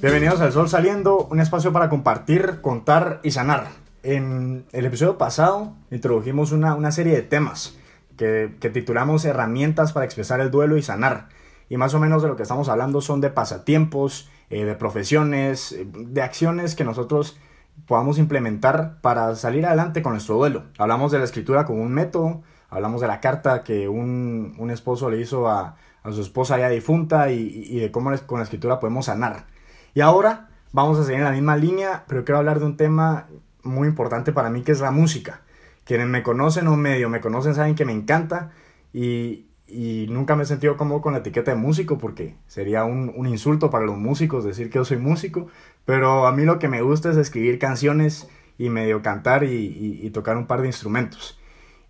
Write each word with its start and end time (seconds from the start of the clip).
Bienvenidos 0.00 0.40
al 0.40 0.52
Sol 0.52 0.68
Saliendo, 0.68 1.26
un 1.30 1.40
espacio 1.40 1.72
para 1.72 1.88
compartir, 1.88 2.60
contar 2.60 3.20
y 3.22 3.30
sanar. 3.30 3.68
En 4.02 4.66
el 4.72 4.84
episodio 4.84 5.16
pasado 5.16 5.72
introdujimos 5.90 6.52
una, 6.52 6.74
una 6.74 6.92
serie 6.92 7.14
de 7.14 7.22
temas 7.22 7.76
que, 8.18 8.54
que, 8.60 8.68
titulamos 8.68 9.24
Herramientas 9.24 9.92
para 9.92 10.04
expresar 10.04 10.40
el 10.40 10.50
duelo 10.50 10.76
y 10.76 10.82
sanar. 10.82 11.30
Y 11.70 11.78
más 11.78 11.94
o 11.94 12.00
menos 12.00 12.22
de 12.22 12.28
lo 12.28 12.36
que 12.36 12.42
estamos 12.42 12.68
hablando 12.68 13.00
son 13.00 13.22
de 13.22 13.30
pasatiempos, 13.30 14.28
eh, 14.50 14.64
de 14.64 14.74
profesiones, 14.74 15.72
eh, 15.72 15.86
de 15.90 16.22
acciones 16.22 16.74
que 16.74 16.84
nosotros 16.84 17.38
podamos 17.86 18.18
implementar 18.18 19.00
para 19.00 19.34
salir 19.36 19.66
adelante 19.66 20.02
con 20.02 20.12
nuestro 20.12 20.36
duelo. 20.36 20.64
Hablamos 20.78 21.12
de 21.12 21.18
la 21.18 21.24
escritura 21.24 21.64
como 21.64 21.82
un 21.82 21.92
método, 21.92 22.42
hablamos 22.74 23.00
de 23.00 23.06
la 23.06 23.20
carta 23.20 23.62
que 23.62 23.88
un, 23.88 24.54
un 24.58 24.70
esposo 24.70 25.08
le 25.08 25.20
hizo 25.20 25.48
a, 25.48 25.76
a, 26.02 26.12
su 26.12 26.20
esposa 26.20 26.58
ya 26.58 26.68
difunta 26.68 27.30
y, 27.30 27.66
y 27.68 27.78
de 27.78 27.92
cómo 27.92 28.10
con 28.26 28.38
la 28.38 28.44
escritura 28.44 28.80
podemos 28.80 29.06
sanar. 29.06 29.46
Y 29.94 30.00
ahora 30.00 30.48
vamos 30.72 30.98
a 30.98 31.04
seguir 31.04 31.20
en 31.20 31.24
la 31.24 31.30
misma 31.30 31.56
línea, 31.56 32.04
pero 32.08 32.24
quiero 32.24 32.38
hablar 32.38 32.58
de 32.58 32.66
un 32.66 32.76
tema 32.76 33.28
muy 33.62 33.86
importante 33.86 34.32
para 34.32 34.50
mí 34.50 34.62
que 34.62 34.72
es 34.72 34.80
la 34.80 34.90
música. 34.90 35.42
Quienes 35.84 36.08
me 36.08 36.24
conocen 36.24 36.66
o 36.66 36.76
medio 36.76 37.08
me 37.08 37.20
conocen 37.20 37.54
saben 37.54 37.76
que 37.76 37.84
me 37.84 37.92
encanta 37.92 38.50
y, 38.92 39.46
y 39.68 40.06
nunca 40.10 40.34
me 40.34 40.42
he 40.42 40.46
sentido 40.46 40.76
cómodo 40.76 41.00
con 41.00 41.12
la 41.12 41.20
etiqueta 41.20 41.52
de 41.52 41.56
músico 41.56 41.96
porque 41.98 42.34
sería 42.48 42.84
un, 42.84 43.12
un, 43.14 43.28
insulto 43.28 43.70
para 43.70 43.84
los 43.84 43.96
músicos 43.96 44.44
decir 44.44 44.68
que 44.70 44.78
yo 44.78 44.84
soy 44.84 44.98
músico, 44.98 45.46
pero 45.84 46.26
a 46.26 46.32
mí 46.32 46.44
lo 46.44 46.58
que 46.58 46.68
me 46.68 46.82
gusta 46.82 47.10
es 47.10 47.16
escribir 47.16 47.60
canciones 47.60 48.28
y 48.58 48.68
medio 48.68 49.00
cantar 49.00 49.44
y, 49.44 49.48
y, 49.48 50.00
y, 50.02 50.10
tocar 50.10 50.36
un 50.36 50.46
par 50.46 50.60
de 50.60 50.68
instrumentos. 50.68 51.38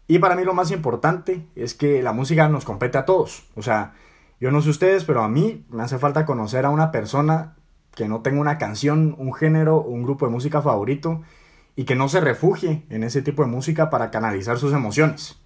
Y 0.06 0.18
para 0.18 0.36
mí 0.36 0.44
lo 0.44 0.54
más 0.54 0.70
importante 0.70 1.46
es 1.56 1.74
que 1.74 2.02
la 2.02 2.12
música 2.12 2.48
nos 2.48 2.64
compete 2.64 2.98
a 2.98 3.04
todos. 3.04 3.48
O 3.54 3.62
sea, 3.62 3.94
yo 4.40 4.50
no 4.50 4.60
sé 4.60 4.70
ustedes, 4.70 5.04
pero 5.04 5.22
a 5.22 5.28
mí 5.28 5.64
me 5.70 5.82
hace 5.82 5.98
falta 5.98 6.26
conocer 6.26 6.66
a 6.66 6.70
una 6.70 6.92
persona 6.92 7.54
que 7.94 8.08
no 8.08 8.20
tenga 8.20 8.40
una 8.40 8.58
canción, 8.58 9.14
un 9.18 9.32
género, 9.32 9.80
un 9.80 10.02
grupo 10.02 10.26
de 10.26 10.32
música 10.32 10.60
favorito 10.60 11.22
y 11.76 11.84
que 11.84 11.94
no 11.94 12.08
se 12.08 12.20
refugie 12.20 12.84
en 12.90 13.04
ese 13.04 13.22
tipo 13.22 13.42
de 13.42 13.48
música 13.48 13.90
para 13.90 14.10
canalizar 14.10 14.58
sus 14.58 14.72
emociones. 14.72 15.40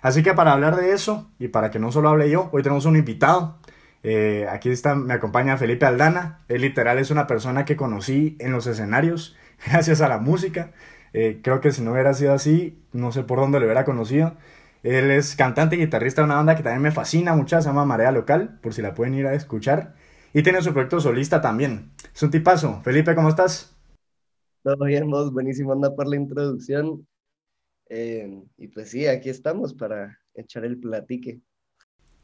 Así 0.00 0.22
que 0.22 0.34
para 0.34 0.52
hablar 0.52 0.76
de 0.76 0.92
eso 0.92 1.28
y 1.38 1.48
para 1.48 1.70
que 1.70 1.78
no 1.78 1.90
solo 1.90 2.08
hable 2.08 2.30
yo, 2.30 2.48
hoy 2.52 2.62
tenemos 2.62 2.84
un 2.84 2.96
invitado. 2.96 3.58
Eh, 4.04 4.46
aquí 4.50 4.70
está, 4.70 4.94
me 4.94 5.14
acompaña 5.14 5.56
Felipe 5.56 5.86
Aldana. 5.86 6.40
Él 6.48 6.62
literal 6.62 6.98
es 6.98 7.10
una 7.10 7.26
persona 7.26 7.64
que 7.64 7.76
conocí 7.76 8.36
en 8.38 8.52
los 8.52 8.66
escenarios 8.66 9.36
gracias 9.66 10.00
a 10.00 10.08
la 10.08 10.18
música. 10.18 10.70
Eh, 11.12 11.40
creo 11.42 11.60
que 11.60 11.72
si 11.72 11.82
no 11.82 11.92
hubiera 11.92 12.14
sido 12.14 12.32
así, 12.32 12.82
no 12.92 13.12
sé 13.12 13.22
por 13.22 13.38
dónde 13.38 13.58
lo 13.58 13.66
hubiera 13.66 13.84
conocido. 13.84 14.36
Él 14.82 15.10
es 15.10 15.34
cantante 15.36 15.76
y 15.76 15.80
guitarrista 15.80 16.22
de 16.22 16.26
una 16.26 16.36
banda 16.36 16.56
que 16.56 16.62
también 16.62 16.82
me 16.82 16.92
fascina 16.92 17.34
mucho, 17.34 17.60
se 17.60 17.68
llama 17.68 17.84
Marea 17.84 18.12
Local, 18.12 18.58
por 18.62 18.74
si 18.74 18.82
la 18.82 18.94
pueden 18.94 19.14
ir 19.14 19.26
a 19.26 19.34
escuchar. 19.34 19.94
Y 20.32 20.42
tiene 20.42 20.62
su 20.62 20.72
proyecto 20.72 21.00
solista 21.00 21.40
también. 21.40 21.90
Es 22.14 22.22
un 22.22 22.30
tipazo. 22.30 22.80
Felipe, 22.82 23.14
¿cómo 23.14 23.28
estás? 23.28 23.74
Todo 24.62 24.84
bien, 24.84 25.10
vos, 25.10 25.32
buenísimo, 25.32 25.72
anda 25.72 25.94
por 25.94 26.06
la 26.06 26.16
introducción. 26.16 27.06
Eh, 27.88 28.42
y 28.56 28.68
pues 28.68 28.90
sí, 28.90 29.06
aquí 29.06 29.30
estamos 29.30 29.74
para 29.74 30.18
echar 30.34 30.64
el 30.64 30.78
platique. 30.78 31.40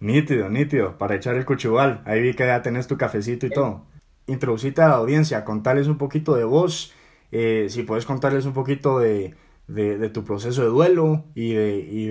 Nítido, 0.01 0.51
nítido, 0.51 0.99
para 0.99 1.15
echar 1.17 1.35
el 1.37 1.45
cuchubal. 1.47 2.03
Ahí 2.05 2.21
vi 2.21 2.35
que 2.35 2.47
ya 2.47 2.63
tenés 2.63 2.87
tu 2.87 2.97
cafecito 2.99 3.47
y 3.47 3.49
sí. 3.49 3.55
todo. 3.55 3.87
Introducite 4.27 4.83
a 4.83 4.89
la 4.89 4.95
audiencia, 4.97 5.45
contarles 5.45 5.87
un 5.87 5.99
poquito 5.99 6.35
de 6.35 6.45
vos, 6.45 6.93
eh, 7.35 7.69
si 7.69 7.83
puedes 7.83 8.07
contarles 8.07 8.47
un 8.47 8.53
poquito 8.53 9.01
de, 9.01 9.35
de, 9.67 9.99
de, 9.99 10.09
tu 10.09 10.23
proceso 10.23 10.63
de 10.63 10.69
duelo 10.69 11.25
y 11.35 11.53
de, 11.53 11.79
y, 11.81 12.05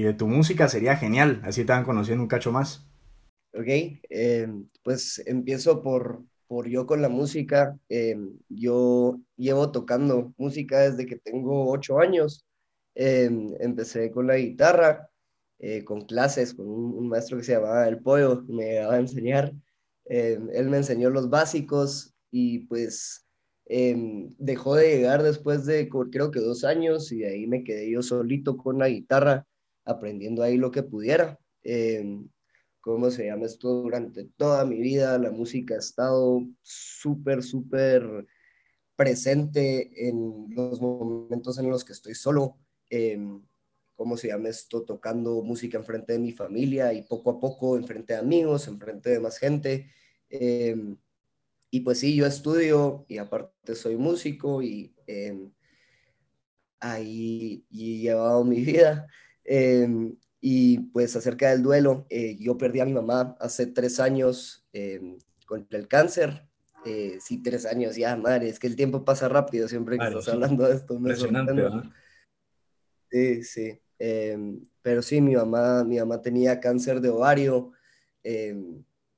y 0.00 0.02
de 0.02 0.14
tu 0.14 0.26
música, 0.26 0.68
sería 0.68 0.96
genial. 0.96 1.42
Así 1.44 1.66
te 1.66 1.72
van 1.72 1.84
conociendo 1.84 2.22
un 2.22 2.28
cacho 2.28 2.50
más. 2.50 2.86
Ok, 3.52 3.66
eh, 3.66 4.48
pues 4.82 5.22
empiezo 5.26 5.82
por, 5.82 6.24
por 6.46 6.66
yo 6.66 6.86
con 6.86 7.02
la 7.02 7.10
música. 7.10 7.78
Eh, 7.90 8.16
yo 8.48 9.20
llevo 9.36 9.70
tocando 9.70 10.32
música 10.38 10.80
desde 10.80 11.04
que 11.04 11.16
tengo 11.16 11.70
ocho 11.70 11.98
años. 11.98 12.46
Eh, 12.94 13.30
empecé 13.60 14.10
con 14.10 14.28
la 14.28 14.36
guitarra, 14.36 15.10
eh, 15.58 15.84
con 15.84 16.06
clases, 16.06 16.54
con 16.54 16.66
un, 16.66 16.94
un, 16.94 17.08
maestro 17.08 17.36
que 17.36 17.44
se 17.44 17.52
llamaba 17.52 17.86
El 17.86 18.00
Pollo, 18.00 18.44
me 18.48 18.76
daba 18.76 18.94
a 18.94 19.00
enseñar. 19.00 19.52
él 20.06 20.70
me 20.70 20.78
enseñó 20.78 21.10
los 21.10 21.28
básicos 21.28 22.14
y 22.30 22.60
pues 22.60 23.26
dejó 24.38 24.74
de 24.74 24.96
llegar 24.96 25.22
después 25.22 25.64
de 25.64 25.88
creo 25.88 26.30
que 26.30 26.40
dos 26.40 26.64
años 26.64 27.12
y 27.12 27.24
ahí 27.24 27.46
me 27.46 27.62
quedé 27.62 27.90
yo 27.90 28.02
solito 28.02 28.56
con 28.56 28.78
la 28.78 28.88
guitarra, 28.88 29.46
aprendiendo 29.84 30.42
ahí 30.42 30.56
lo 30.56 30.70
que 30.70 30.82
pudiera. 30.82 31.38
¿cómo 32.80 33.10
se 33.10 33.26
llama 33.26 33.46
esto? 33.46 33.82
Durante 33.82 34.24
toda 34.36 34.64
mi 34.64 34.80
vida 34.80 35.18
la 35.18 35.30
música 35.30 35.74
ha 35.74 35.78
estado 35.78 36.42
súper, 36.62 37.42
súper 37.42 38.26
presente 38.96 40.08
en 40.08 40.46
los 40.50 40.80
momentos 40.80 41.58
en 41.58 41.70
los 41.70 41.84
que 41.84 41.92
estoy 41.92 42.14
solo. 42.14 42.58
Eh, 42.90 43.18
¿Cómo 43.94 44.16
se 44.16 44.28
llama 44.28 44.48
esto? 44.48 44.82
Tocando 44.82 45.42
música 45.42 45.78
en 45.78 45.84
frente 45.84 46.14
de 46.14 46.18
mi 46.18 46.32
familia 46.32 46.92
y 46.92 47.02
poco 47.02 47.30
a 47.30 47.40
poco 47.40 47.76
en 47.76 47.86
frente 47.86 48.14
de 48.14 48.18
amigos, 48.18 48.66
en 48.66 48.78
frente 48.78 49.10
de 49.10 49.20
más 49.20 49.38
gente. 49.38 49.90
Y 51.70 51.80
pues 51.80 52.00
sí, 52.00 52.16
yo 52.16 52.26
estudio 52.26 53.04
y 53.08 53.18
aparte 53.18 53.74
soy 53.74 53.96
músico 53.96 54.62
y 54.62 54.94
eh, 55.06 55.48
ahí 56.80 57.64
y 57.70 57.96
he 57.96 58.00
llevado 58.00 58.44
mi 58.44 58.60
vida. 58.60 59.06
Eh, 59.44 59.88
y 60.40 60.78
pues 60.78 61.14
acerca 61.16 61.50
del 61.50 61.62
duelo, 61.62 62.06
eh, 62.08 62.36
yo 62.38 62.56
perdí 62.56 62.80
a 62.80 62.86
mi 62.86 62.94
mamá 62.94 63.36
hace 63.40 63.66
tres 63.66 64.00
años 64.00 64.66
eh, 64.72 65.18
contra 65.46 65.78
el 65.78 65.86
cáncer. 65.86 66.46
Eh, 66.86 67.18
sí, 67.20 67.42
tres 67.42 67.66
años, 67.66 67.96
ya, 67.96 68.16
madre, 68.16 68.48
es 68.48 68.58
que 68.58 68.66
el 68.66 68.74
tiempo 68.74 69.04
pasa 69.04 69.28
rápido 69.28 69.68
siempre 69.68 69.96
que 69.96 69.98
claro, 69.98 70.20
estás 70.20 70.24
sí. 70.24 70.30
hablando 70.30 70.66
de 70.66 70.76
esto. 70.76 70.94
Me 70.94 71.10
Impresionante, 71.10 71.52
¿verdad? 71.52 71.84
Sí, 73.10 73.44
sí. 73.44 73.80
Em, 73.98 74.64
pero 74.80 75.02
sí, 75.02 75.20
mi 75.20 75.36
mamá, 75.36 75.84
mi 75.84 75.98
mamá 75.98 76.22
tenía 76.22 76.58
cáncer 76.58 77.02
de 77.02 77.10
ovario. 77.10 77.72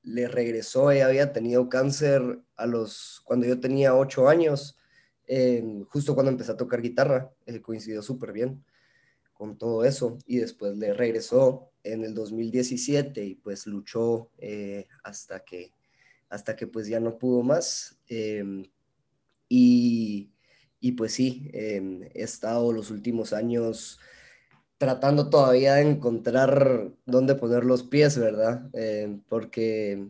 Em, 0.04 0.14
le 0.14 0.28
regresó, 0.28 0.90
ella 0.90 1.06
había 1.06 1.32
tenido 1.32 1.68
cáncer 1.68 2.40
a 2.56 2.66
los, 2.66 3.22
cuando 3.24 3.46
yo 3.46 3.60
tenía 3.60 3.94
ocho 3.94 4.28
años, 4.28 4.78
em, 5.26 5.84
justo 5.84 6.14
cuando 6.14 6.32
empecé 6.32 6.52
a 6.52 6.56
tocar 6.56 6.82
guitarra, 6.82 7.32
coincidió 7.62 8.02
súper 8.02 8.32
bien 8.32 8.64
con 9.32 9.58
todo 9.58 9.84
eso 9.84 10.18
y 10.26 10.38
después 10.38 10.76
le 10.76 10.92
regresó 10.94 11.70
en 11.82 12.04
el 12.04 12.14
2017 12.14 13.24
y 13.24 13.34
pues 13.34 13.66
luchó 13.66 14.30
eh, 14.38 14.86
hasta 15.02 15.40
que 15.44 15.72
hasta 16.28 16.56
que 16.56 16.66
pues 16.66 16.86
ya 16.86 16.98
no 17.00 17.18
pudo 17.18 17.42
más 17.42 17.98
eh, 18.08 18.70
y, 19.48 20.30
y, 20.80 20.92
pues 20.92 21.12
sí 21.12 21.50
eh, 21.52 22.10
he 22.14 22.22
estado 22.22 22.72
los 22.72 22.90
últimos 22.90 23.34
años 23.34 23.98
tratando 24.82 25.30
todavía 25.30 25.74
de 25.74 25.82
encontrar 25.82 26.90
dónde 27.06 27.36
poner 27.36 27.64
los 27.64 27.84
pies 27.84 28.18
verdad 28.18 28.68
eh, 28.72 29.16
porque 29.28 30.08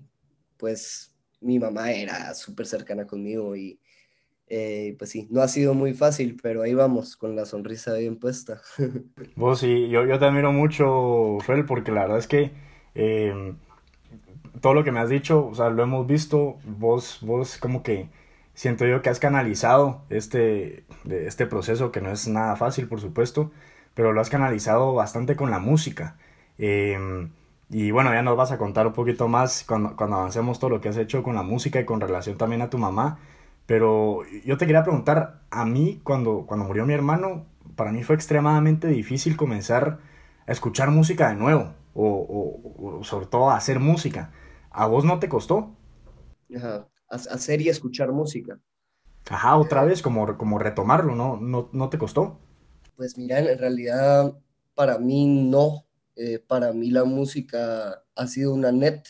pues 0.56 1.14
mi 1.42 1.58
mamá 1.58 1.92
era 1.92 2.32
súper 2.32 2.66
cercana 2.66 3.06
conmigo 3.06 3.54
y 3.54 3.78
eh, 4.46 4.96
pues 4.98 5.10
sí, 5.10 5.28
no 5.30 5.42
ha 5.42 5.48
sido 5.48 5.74
muy 5.74 5.92
fácil, 5.92 6.38
pero 6.42 6.62
ahí 6.62 6.72
vamos, 6.74 7.16
con 7.16 7.36
la 7.36 7.46
sonrisa 7.46 7.94
bien 7.94 8.16
puesta. 8.18 8.60
Vos 9.36 9.60
sí, 9.60 9.88
yo, 9.88 10.04
yo 10.04 10.18
te 10.18 10.24
admiro 10.26 10.52
mucho, 10.52 11.38
Fel, 11.40 11.64
porque 11.64 11.90
la 11.90 12.02
verdad 12.02 12.18
es 12.18 12.26
que 12.26 12.50
eh, 12.94 13.54
todo 14.60 14.74
lo 14.74 14.84
que 14.84 14.92
me 14.92 15.00
has 15.00 15.08
dicho, 15.10 15.46
o 15.46 15.54
sea, 15.54 15.70
lo 15.70 15.82
hemos 15.82 16.06
visto, 16.06 16.58
vos, 16.64 17.18
vos 17.22 17.56
como 17.58 17.82
que 17.82 18.08
siento 18.54 18.86
yo 18.86 19.00
que 19.00 19.10
has 19.10 19.20
canalizado 19.20 20.02
este, 20.10 20.84
este 21.08 21.46
proceso, 21.46 21.92
que 21.92 22.00
no 22.00 22.10
es 22.10 22.28
nada 22.28 22.56
fácil, 22.56 22.88
por 22.88 23.00
supuesto, 23.00 23.50
pero 23.94 24.12
lo 24.12 24.20
has 24.20 24.30
canalizado 24.30 24.94
bastante 24.94 25.36
con 25.36 25.50
la 25.50 25.58
música. 25.58 26.16
Eh, 26.58 27.28
y 27.70 27.90
bueno, 27.90 28.12
ya 28.12 28.22
nos 28.22 28.36
vas 28.36 28.52
a 28.52 28.58
contar 28.58 28.86
un 28.86 28.92
poquito 28.92 29.28
más 29.28 29.64
cuando, 29.66 29.96
cuando 29.96 30.16
avancemos 30.16 30.58
todo 30.58 30.70
lo 30.70 30.80
que 30.80 30.88
has 30.90 30.96
hecho 30.98 31.22
con 31.22 31.34
la 31.34 31.42
música 31.42 31.80
y 31.80 31.84
con 31.84 32.00
relación 32.00 32.36
también 32.36 32.62
a 32.62 32.70
tu 32.70 32.78
mamá. 32.78 33.18
Pero 33.66 34.20
yo 34.44 34.56
te 34.58 34.66
quería 34.66 34.82
preguntar, 34.82 35.40
a 35.50 35.64
mí 35.64 36.00
cuando, 36.04 36.44
cuando 36.46 36.66
murió 36.66 36.84
mi 36.86 36.92
hermano, 36.94 37.46
para 37.76 37.92
mí 37.92 38.02
fue 38.02 38.16
extremadamente 38.16 38.88
difícil 38.88 39.36
comenzar 39.36 40.00
a 40.46 40.52
escuchar 40.52 40.90
música 40.90 41.28
de 41.30 41.36
nuevo, 41.36 41.72
o, 41.94 42.06
o, 42.08 42.98
o 42.98 43.04
sobre 43.04 43.26
todo 43.26 43.50
a 43.50 43.56
hacer 43.56 43.78
música. 43.80 44.32
¿A 44.70 44.86
vos 44.86 45.04
no 45.04 45.18
te 45.18 45.28
costó? 45.28 45.70
Ajá, 46.56 46.88
hacer 47.08 47.60
y 47.62 47.68
escuchar 47.68 48.12
música. 48.12 48.60
Ajá, 49.30 49.56
otra 49.56 49.82
vez, 49.84 50.00
como, 50.02 50.36
como 50.38 50.58
retomarlo, 50.60 51.14
¿no? 51.16 51.36
¿no? 51.36 51.68
¿No 51.72 51.88
te 51.90 51.98
costó? 51.98 52.38
Pues 52.96 53.16
mira, 53.18 53.38
en 53.38 53.58
realidad 53.58 54.34
para 54.74 54.98
mí 54.98 55.26
no. 55.26 55.86
Eh, 56.14 56.38
para 56.38 56.72
mí 56.72 56.90
la 56.90 57.04
música 57.04 58.04
ha 58.14 58.26
sido 58.26 58.52
una 58.52 58.70
net 58.70 59.02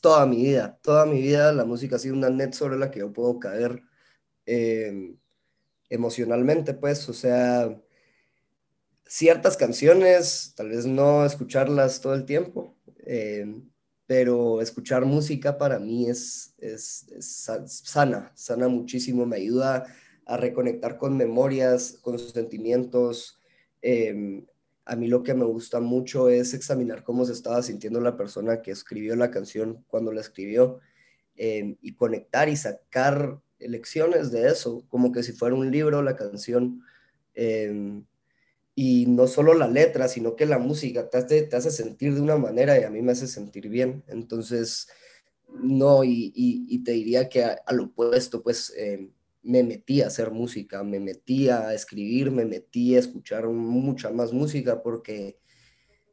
toda 0.00 0.26
mi 0.26 0.36
vida, 0.42 0.78
toda 0.82 1.06
mi 1.06 1.20
vida 1.20 1.52
la 1.52 1.64
música 1.64 1.96
ha 1.96 1.98
sido 1.98 2.14
una 2.14 2.30
net 2.30 2.54
sobre 2.54 2.78
la 2.78 2.90
que 2.90 3.00
yo 3.00 3.12
puedo 3.12 3.38
caer 3.38 3.82
eh, 4.46 5.16
emocionalmente, 5.90 6.74
pues, 6.74 7.08
o 7.08 7.12
sea, 7.14 7.80
ciertas 9.06 9.56
canciones, 9.56 10.54
tal 10.56 10.70
vez 10.70 10.86
no 10.86 11.24
escucharlas 11.24 12.00
todo 12.00 12.14
el 12.14 12.24
tiempo, 12.24 12.76
eh, 13.06 13.46
pero 14.06 14.60
escuchar 14.60 15.04
música 15.04 15.58
para 15.58 15.78
mí 15.78 16.08
es, 16.08 16.54
es, 16.58 17.06
sana, 17.20 18.32
sana 18.34 18.68
muchísimo, 18.68 19.26
me 19.26 19.36
ayuda 19.36 19.86
a 20.26 20.36
reconectar 20.36 20.98
con 20.98 21.16
memorias, 21.16 21.98
con 22.02 22.18
sentimientos. 22.18 23.40
Eh, 23.80 24.44
a 24.84 24.96
mí 24.96 25.06
lo 25.06 25.22
que 25.22 25.34
me 25.34 25.44
gusta 25.44 25.80
mucho 25.80 26.28
es 26.28 26.52
examinar 26.52 27.04
cómo 27.04 27.24
se 27.24 27.32
estaba 27.32 27.62
sintiendo 27.62 28.00
la 28.00 28.16
persona 28.16 28.60
que 28.60 28.72
escribió 28.72 29.16
la 29.16 29.30
canción 29.30 29.84
cuando 29.88 30.12
la 30.12 30.20
escribió 30.20 30.80
eh, 31.36 31.76
y 31.80 31.94
conectar 31.94 32.48
y 32.48 32.56
sacar 32.56 33.40
lecciones 33.58 34.30
de 34.32 34.48
eso, 34.48 34.84
como 34.88 35.12
que 35.12 35.22
si 35.22 35.32
fuera 35.32 35.54
un 35.54 35.70
libro 35.70 36.02
la 36.02 36.16
canción 36.16 36.82
y 38.74 39.06
no 39.06 39.26
solo 39.26 39.54
la 39.54 39.68
letra, 39.68 40.08
sino 40.08 40.36
que 40.36 40.46
la 40.46 40.58
música 40.58 41.08
te 41.08 41.48
hace, 41.52 41.70
sentir 41.70 42.14
de 42.14 42.20
una 42.20 42.36
manera 42.36 42.78
y 42.78 42.84
a 42.84 42.90
mí 42.90 43.02
me 43.02 43.12
hace 43.12 43.26
sentir 43.26 43.68
bien. 43.68 44.02
Entonces, 44.08 44.88
no, 45.48 46.02
y, 46.04 46.82
te 46.84 46.92
diría 46.92 47.28
que 47.28 47.44
al 47.44 47.80
opuesto, 47.80 48.42
pues 48.42 48.72
me 49.46 49.62
metí 49.62 50.02
a 50.02 50.08
hacer 50.08 50.32
música, 50.32 50.82
me 50.82 50.98
metí 50.98 51.48
a 51.48 51.72
escribir, 51.72 52.30
me 52.30 52.44
metí 52.44 52.96
a 52.96 52.98
escuchar 52.98 53.46
mucha 53.48 54.10
más 54.10 54.32
música 54.32 54.82
porque 54.82 55.38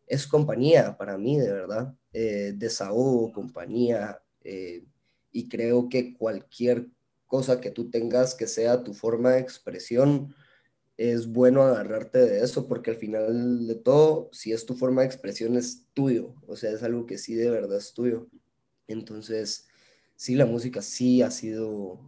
es 0.08 0.28
compañía 0.28 0.96
para 0.98 1.18
mí, 1.18 1.40
de 1.40 1.52
verdad, 1.52 1.96
eh, 2.14 2.54
desahogo, 2.56 3.32
compañía, 3.32 4.22
eh, 4.44 4.86
y 5.32 5.50
creo 5.50 5.90
que 5.90 6.14
cualquier 6.14 6.90
cosa 7.26 7.60
que 7.60 7.72
tú 7.72 7.90
tengas 7.90 8.36
que 8.36 8.46
sea 8.46 8.84
tu 8.84 8.94
forma 8.94 9.32
de 9.32 9.40
expresión, 9.40 10.36
es 10.96 11.26
bueno 11.28 11.64
agarrarte 11.64 12.20
de 12.20 12.44
eso 12.44 12.68
porque 12.68 12.92
al 12.92 12.98
final 12.98 13.66
de 13.66 13.76
todo, 13.76 14.30
si 14.32 14.52
es 14.52 14.66
tu 14.66 14.76
forma 14.76 15.02
de 15.02 15.08
expresión, 15.08 15.58
es 15.58 15.88
tuyo, 15.94 16.36
o 16.48 16.56
sea, 16.56 16.72
es 16.72 16.84
algo 16.84 17.08
que 17.08 17.18
sí 17.18 17.34
de 17.34 17.50
verdad 17.50 17.80
es 17.80 17.94
tuyo. 17.94 18.28
Entonces, 18.88 19.68
sí, 20.16 20.36
la 20.36 20.46
música 20.46 20.84
sí 20.84 21.24
ha 21.24 21.32
sido 21.32 22.00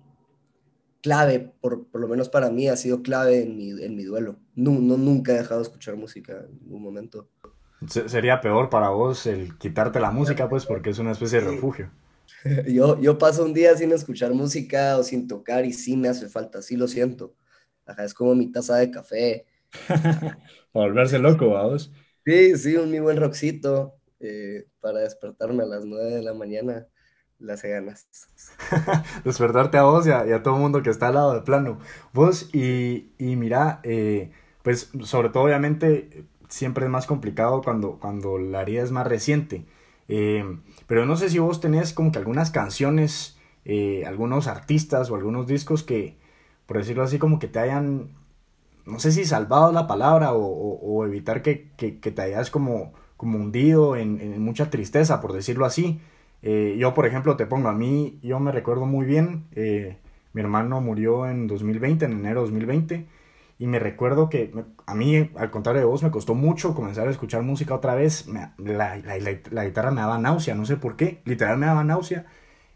clave, 1.05 1.53
por, 1.61 1.87
lo 1.93 2.07
menos 2.07 2.29
para 2.29 2.49
mí 2.49 2.67
ha 2.67 2.75
sido 2.75 3.03
clave 3.03 3.43
en 3.43 3.55
mi, 3.55 3.69
en 3.69 3.95
mi 3.95 4.03
duelo. 4.03 4.37
No, 4.55 4.71
no, 4.71 4.97
nunca 4.97 5.33
he 5.33 5.37
dejado 5.37 5.59
de 5.59 5.67
escuchar 5.67 5.95
música 5.95 6.45
en 6.49 6.59
ningún 6.61 6.81
momento. 6.81 7.29
Sería 7.87 8.41
peor 8.41 8.69
para 8.69 8.89
vos 8.89 9.27
el 9.27 9.57
quitarte 9.57 9.99
la 9.99 10.11
música, 10.11 10.49
pues, 10.49 10.65
porque 10.65 10.89
es 10.89 10.99
una 10.99 11.11
especie 11.11 11.41
de 11.41 11.51
refugio. 11.51 11.91
Yo, 12.67 12.99
yo 12.99 13.17
paso 13.17 13.43
un 13.43 13.53
día 13.53 13.75
sin 13.75 13.91
escuchar 13.91 14.33
música 14.33 14.97
o 14.97 15.03
sin 15.03 15.27
tocar 15.27 15.65
y 15.65 15.73
sí 15.73 15.97
me 15.97 16.07
hace 16.07 16.27
falta, 16.27 16.61
sí 16.61 16.75
lo 16.75 16.87
siento 16.87 17.35
es 18.03 18.13
como 18.13 18.35
mi 18.35 18.51
taza 18.51 18.77
de 18.77 18.91
café. 18.91 19.45
para 19.87 20.37
volverse 20.73 21.19
loco, 21.19 21.49
vamos. 21.49 21.91
Sí, 22.25 22.57
sí, 22.57 22.75
un 22.75 22.89
muy 22.89 22.99
buen 22.99 23.17
roxito 23.17 23.99
eh, 24.19 24.65
para 24.79 24.99
despertarme 24.99 25.63
a 25.63 25.67
las 25.67 25.85
9 25.85 26.15
de 26.15 26.23
la 26.23 26.33
mañana. 26.33 26.87
Las 27.45 27.61
ganas. 27.61 28.07
Despertarte 29.23 29.77
a 29.77 29.83
vos 29.83 30.07
y 30.07 30.11
a, 30.11 30.41
todo 30.41 30.55
el 30.55 30.61
mundo 30.61 30.81
que 30.81 30.89
está 30.89 31.09
al 31.09 31.13
lado 31.13 31.33
de 31.33 31.41
plano. 31.41 31.77
Vos 32.11 32.49
y, 32.53 33.11
y 33.19 33.35
mira, 33.35 33.81
eh, 33.83 34.31
pues 34.63 34.89
sobre 35.03 35.29
todo 35.29 35.43
obviamente 35.43 36.25
siempre 36.49 36.85
es 36.85 36.91
más 36.91 37.05
complicado 37.05 37.61
cuando, 37.61 37.99
cuando 37.99 38.39
la 38.39 38.63
herida 38.63 38.83
es 38.83 38.91
más 38.91 39.05
reciente. 39.05 39.65
Eh, 40.07 40.57
pero 40.87 41.05
no 41.05 41.17
sé 41.17 41.29
si 41.29 41.37
vos 41.37 41.59
tenés 41.59 41.93
como 41.93 42.11
que 42.11 42.17
algunas 42.17 42.49
canciones, 42.49 43.37
algunos 44.05 44.47
artistas 44.47 45.11
o 45.11 45.15
algunos 45.15 45.45
discos 45.45 45.83
que, 45.83 46.17
por 46.65 46.77
decirlo 46.77 47.03
así, 47.03 47.19
como 47.19 47.37
que 47.37 47.47
te 47.47 47.59
hayan, 47.59 48.09
no 48.85 48.99
sé 48.99 49.11
si 49.11 49.25
salvado 49.25 49.71
la 49.71 49.87
palabra 49.87 50.33
o, 50.33 51.05
evitar 51.05 51.41
que, 51.43 51.69
te 51.77 52.21
hayas 52.21 52.49
como, 52.49 52.93
como 53.17 53.37
hundido 53.37 53.95
en, 53.95 54.41
mucha 54.41 54.69
tristeza, 54.69 55.21
por 55.21 55.33
decirlo 55.33 55.65
así. 55.65 55.99
Eh, 56.41 56.75
yo, 56.77 56.93
por 56.93 57.05
ejemplo, 57.05 57.35
te 57.37 57.45
pongo 57.45 57.69
a 57.69 57.73
mí, 57.73 58.19
yo 58.21 58.39
me 58.39 58.51
recuerdo 58.51 58.85
muy 58.85 59.05
bien, 59.05 59.45
eh, 59.55 59.97
mi 60.33 60.41
hermano 60.41 60.81
murió 60.81 61.27
en 61.27 61.47
2020, 61.47 62.05
en 62.05 62.11
enero 62.11 62.41
de 62.41 62.47
2020, 62.47 63.07
y 63.57 63.67
me 63.67 63.79
recuerdo 63.79 64.29
que 64.29 64.51
a 64.85 64.95
mí, 64.95 65.31
al 65.37 65.49
contrario 65.49 65.79
de 65.81 65.85
vos, 65.85 66.03
me 66.03 66.11
costó 66.11 66.35
mucho 66.35 66.75
comenzar 66.75 67.07
a 67.07 67.11
escuchar 67.11 67.41
música 67.41 67.73
otra 67.73 67.95
vez. 67.95 68.27
la, 68.57 69.63
guitarra 69.65 69.91
me 69.91 70.01
daba 70.01 70.17
náusea, 70.17 70.55
no 70.55 70.65
sé 70.65 70.75
por 70.75 70.97
qué, 70.97 71.21
literal 71.25 71.57
me 71.57 71.65
daba 71.65 71.83
náusea. 71.83 72.25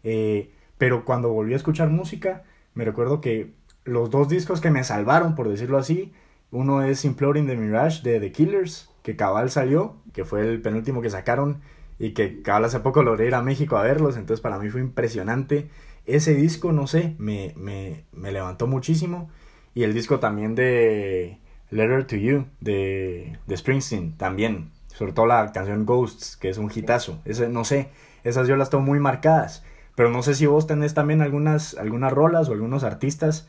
Eh, 0.04 0.52
pero 0.78 1.04
cuando 1.04 1.32
volví 1.32 1.52
a 1.52 1.56
escuchar 1.56 1.90
música, 1.90 2.44
me 2.74 2.84
recuerdo 2.84 3.20
que 3.20 3.52
los 3.84 4.10
dos 4.10 4.28
discos 4.28 4.60
que 4.60 4.70
me 4.70 4.82
salvaron, 4.84 5.34
por 5.34 5.48
decirlo 5.48 5.76
así, 5.76 6.12
uno 6.50 6.82
es 6.82 7.04
Imploring 7.04 7.46
the 7.46 7.56
Mirage 7.56 8.02
de 8.02 8.18
The 8.18 8.32
Killers, 8.32 8.90
que 9.02 9.16
cabal 9.16 9.50
salió, 9.50 9.96
que 10.12 10.24
fue 10.24 10.40
el 10.40 10.62
penúltimo 10.62 11.02
que 11.02 11.10
sacaron 11.10 11.60
y 12.00 12.12
que 12.12 12.42
cabal 12.42 12.64
hace 12.64 12.80
poco 12.80 13.04
logré 13.04 13.26
ir 13.28 13.34
a 13.34 13.42
México 13.42 13.76
a 13.76 13.82
verlos, 13.82 14.16
entonces 14.16 14.40
para 14.40 14.58
mí 14.58 14.70
fue 14.70 14.80
impresionante. 14.80 15.70
Ese 16.06 16.34
disco, 16.34 16.72
no 16.72 16.86
sé, 16.86 17.14
me, 17.18 17.52
me, 17.56 18.06
me 18.12 18.32
levantó 18.32 18.66
muchísimo. 18.66 19.30
Y 19.74 19.84
el 19.84 19.94
disco 19.94 20.18
también 20.18 20.54
de 20.54 21.38
Letter 21.70 22.06
to 22.06 22.16
You 22.16 22.46
de, 22.60 23.38
de 23.46 23.56
Springsteen, 23.56 24.16
también. 24.16 24.72
Sobre 24.88 25.12
todo 25.12 25.26
la 25.26 25.52
canción 25.52 25.86
Ghosts, 25.86 26.36
que 26.36 26.48
es 26.48 26.58
un 26.58 26.72
hitazo. 26.74 27.20
Ese, 27.24 27.48
no 27.48 27.64
sé, 27.64 27.90
esas 28.24 28.48
yo 28.48 28.56
las 28.56 28.70
tengo 28.70 28.82
muy 28.82 28.98
marcadas. 28.98 29.62
Pero 29.94 30.10
no 30.10 30.22
sé 30.22 30.34
si 30.34 30.46
vos 30.46 30.66
tenés 30.66 30.94
también 30.94 31.20
algunas, 31.20 31.74
algunas 31.74 32.12
rolas 32.12 32.48
o 32.48 32.52
algunos 32.52 32.82
artistas 32.82 33.46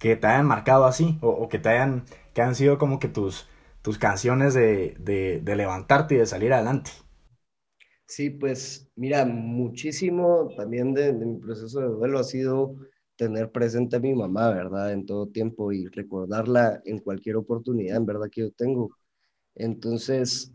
que 0.00 0.16
te 0.16 0.26
hayan 0.26 0.46
marcado 0.46 0.86
así 0.86 1.18
o, 1.20 1.48
que 1.48 1.60
te 1.60 1.68
hayan, 1.68 2.02
que 2.34 2.42
han 2.42 2.56
sido 2.56 2.76
como 2.76 2.98
que 2.98 3.06
tus, 3.06 3.48
tus 3.82 3.98
canciones 3.98 4.52
de, 4.54 4.96
de, 4.98 5.56
levantarte 5.56 6.16
y 6.16 6.18
de 6.18 6.26
salir 6.26 6.52
adelante. 6.52 6.90
Sí, 8.06 8.30
pues 8.30 8.88
mira, 8.96 9.24
muchísimo 9.24 10.48
también 10.56 10.92
de, 10.94 11.12
mi 11.12 11.38
proceso 11.38 11.80
de 11.80 11.88
duelo 11.88 12.18
ha 12.18 12.24
sido 12.24 12.76
tener 13.16 13.50
presente 13.50 13.96
a 13.96 14.00
mi 14.00 14.14
mamá, 14.14 14.50
¿verdad? 14.50 14.92
En 14.92 15.06
todo 15.06 15.28
tiempo 15.28 15.72
y 15.72 15.86
recordarla 15.86 16.82
en 16.84 16.98
cualquier 16.98 17.36
oportunidad, 17.36 17.96
en 17.96 18.06
verdad 18.06 18.28
que 18.30 18.42
yo 18.42 18.50
tengo. 18.52 18.90
Entonces, 19.54 20.52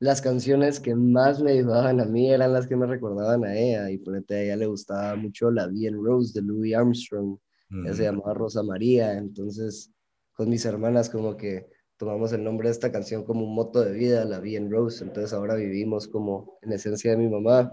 las 0.00 0.20
canciones 0.20 0.80
que 0.80 0.94
más 0.94 1.42
me 1.42 1.52
ayudaban 1.52 2.00
a 2.00 2.04
mí 2.04 2.30
eran 2.30 2.52
las 2.52 2.66
que 2.66 2.76
me 2.76 2.86
recordaban 2.86 3.44
a 3.44 3.56
ella 3.56 3.90
y 3.90 3.98
por 3.98 4.16
a 4.16 4.40
ella 4.40 4.56
le 4.56 4.66
gustaba 4.66 5.16
mucho 5.16 5.50
la 5.50 5.66
Bien 5.66 6.02
Rose 6.02 6.38
de 6.38 6.46
Louis 6.46 6.74
Armstrong 6.74 7.38
se 7.70 8.02
llamaba 8.04 8.34
Rosa 8.34 8.62
María, 8.62 9.14
entonces 9.14 9.92
con 10.32 10.48
mis 10.48 10.64
hermanas 10.64 11.10
como 11.10 11.36
que 11.36 11.66
tomamos 11.98 12.32
el 12.32 12.44
nombre 12.44 12.68
de 12.68 12.72
esta 12.72 12.90
canción 12.92 13.24
como 13.24 13.44
un 13.44 13.54
moto 13.54 13.84
de 13.84 13.92
vida, 13.92 14.24
la 14.24 14.38
vi 14.38 14.56
en 14.56 14.70
Rose, 14.70 15.04
entonces 15.04 15.32
ahora 15.32 15.56
vivimos 15.56 16.06
como 16.06 16.58
en 16.62 16.72
esencia 16.72 17.10
de 17.10 17.16
mi 17.18 17.28
mamá. 17.28 17.72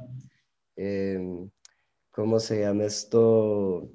Em, 0.76 1.50
¿Cómo 2.12 2.40
se 2.40 2.62
llama 2.62 2.86
esto? 2.86 3.90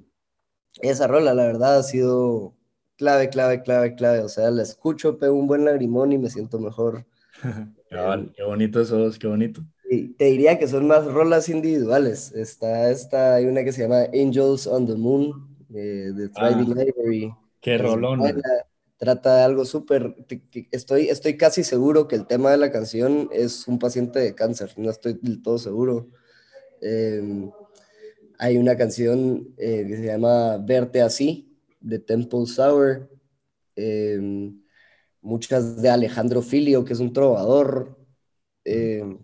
Esa 0.81 1.07
rola, 1.07 1.33
la 1.33 1.45
verdad, 1.45 1.79
ha 1.79 1.83
sido 1.83 2.55
clave, 2.95 3.29
clave, 3.29 3.61
clave, 3.61 3.95
clave. 3.95 4.19
O 4.21 4.29
sea, 4.29 4.49
la 4.51 4.63
escucho, 4.63 5.17
pego 5.19 5.35
un 5.35 5.47
buen 5.47 5.65
lagrimón 5.65 6.11
y 6.13 6.17
me 6.17 6.29
siento 6.29 6.59
mejor. 6.59 7.05
qué 7.89 8.43
bonito 8.43 8.81
eso, 8.81 9.09
qué 9.19 9.27
bonito. 9.27 9.61
Y 9.89 10.09
te 10.13 10.25
diría 10.25 10.57
que 10.57 10.67
son 10.67 10.87
más 10.87 11.05
rolas 11.05 11.49
individuales. 11.49 12.31
Está 12.31 12.89
esta, 12.89 13.35
hay 13.35 13.45
una 13.47 13.65
que 13.65 13.73
se 13.73 13.81
llama 13.81 14.03
Angels 14.13 14.65
on 14.65 14.87
the 14.87 14.95
Moon, 14.95 15.57
eh, 15.73 16.11
de 16.15 16.29
Thriving 16.29 16.71
ah, 16.71 16.83
Library. 16.83 17.33
Qué 17.59 17.77
rolón. 17.77 18.21
Trata 19.01 19.37
de 19.37 19.43
algo 19.45 19.65
súper. 19.65 20.15
Estoy, 20.69 21.09
estoy 21.09 21.35
casi 21.35 21.63
seguro 21.63 22.07
que 22.07 22.15
el 22.15 22.27
tema 22.27 22.51
de 22.51 22.57
la 22.57 22.71
canción 22.71 23.29
es 23.33 23.67
un 23.67 23.79
paciente 23.79 24.19
de 24.19 24.35
cáncer, 24.35 24.73
no 24.77 24.91
estoy 24.91 25.17
del 25.19 25.41
todo 25.41 25.57
seguro. 25.57 26.11
Em, 26.81 27.49
hay 28.37 28.57
una 28.57 28.77
canción 28.77 29.55
eh, 29.57 29.85
que 29.87 29.97
se 29.97 30.05
llama 30.05 30.57
Verte 30.59 31.01
así, 31.01 31.57
de 31.79 31.97
Temple 31.97 32.45
Sour. 32.45 33.09
Em, 33.75 34.61
muchas 35.21 35.81
de 35.81 35.89
Alejandro 35.89 36.43
Filio, 36.43 36.85
que 36.85 36.93
es 36.93 36.99
un 36.99 37.11
trovador. 37.11 37.97
Em, 38.65 39.17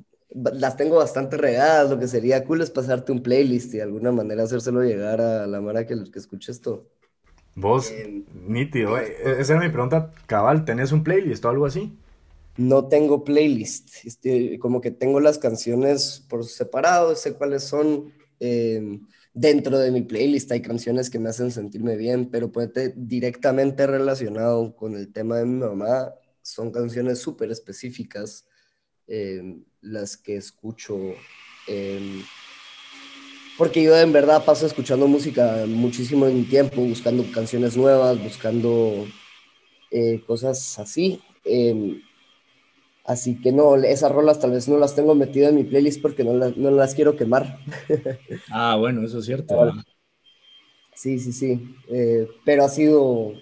las 0.54 0.76
tengo 0.76 0.96
bastante 0.98 1.38
regadas, 1.38 1.92
lo 1.92 2.00
que 2.00 2.08
sería 2.08 2.44
cool 2.46 2.62
es 2.62 2.72
pasarte 2.72 3.12
un 3.12 3.22
playlist 3.22 3.76
y 3.76 3.78
de 3.78 3.84
alguna 3.84 4.12
manera 4.12 4.42
hacérselo 4.44 4.82
llegar 4.84 5.22
a 5.22 5.46
la 5.46 5.62
mara 5.62 5.86
que, 5.86 5.96
que 6.12 6.18
escuche 6.20 6.52
esto. 6.52 6.90
Vos, 7.58 7.92
eh, 7.92 8.24
nítido, 8.48 8.98
eh, 8.98 9.18
esa 9.40 9.54
era 9.54 9.64
mi 9.64 9.70
pregunta, 9.70 10.14
cabal, 10.26 10.64
¿tenés 10.64 10.94
un 10.94 11.04
playlist 11.04 11.44
o 11.44 11.50
algo 11.50 11.66
así? 11.66 11.92
No 12.56 12.88
tengo 12.88 13.26
playlist, 13.26 14.06
este, 14.06 14.58
como 14.60 14.80
que 14.80 14.92
tengo 14.92 15.20
las 15.20 15.38
canciones 15.38 16.24
por 16.30 16.46
separado, 16.46 17.14
sé 17.16 17.34
cuáles 17.34 17.64
son. 17.64 18.14
Eh, 18.40 19.00
dentro 19.34 19.78
de 19.78 19.92
mi 19.92 20.02
playlist 20.02 20.52
hay 20.52 20.62
canciones 20.62 21.10
que 21.10 21.20
me 21.20 21.30
hacen 21.30 21.52
sentirme 21.52 21.98
bien, 21.98 22.30
pero 22.32 22.52
puede 22.52 22.94
directamente 22.96 23.86
relacionado 23.86 24.76
con 24.76 24.96
el 24.96 25.12
tema 25.12 25.38
de 25.38 25.46
mi 25.46 25.60
mamá, 25.60 26.14
son 26.42 26.72
canciones 26.72 27.20
súper 27.20 27.52
específicas 27.52 28.48
Em, 29.08 29.64
las 29.82 30.18
que 30.18 30.36
escucho. 30.36 31.16
Porque 33.58 33.84
yo 33.84 33.98
en 33.98 34.14
verdad 34.14 34.46
paso 34.46 34.66
escuchando 34.66 35.08
música 35.08 35.66
muchísimo 35.68 36.28
en 36.28 36.48
tiempo, 36.48 36.82
buscando 36.82 37.26
canciones 37.32 37.76
nuevas, 37.76 38.22
buscando 38.22 39.06
eh, 39.92 40.22
cosas 40.28 40.78
así. 40.80 41.20
Em, 41.44 42.02
Así 43.08 43.40
que 43.40 43.54
no, 43.54 43.78
esas 43.78 44.12
rolas 44.12 44.38
tal 44.38 44.52
vez 44.52 44.68
no 44.68 44.78
las 44.78 44.94
tengo 44.94 45.16
metidas 45.16 45.52
en 45.52 45.56
mi 45.56 45.64
playlist 45.64 46.02
porque 46.02 46.26
no, 46.26 46.34
no 46.34 46.72
las 46.72 46.94
quiero 46.94 47.16
quemar. 47.16 47.58
Ah, 48.52 48.76
bueno, 48.78 49.04
eso 49.06 49.20
es 49.20 49.26
cierto. 49.26 49.72
Sí, 50.94 51.18
sí, 51.18 51.32
sí. 51.32 51.76
Eh, 51.90 52.28
pero 52.44 52.66
ha 52.66 52.70
sido 52.70 53.34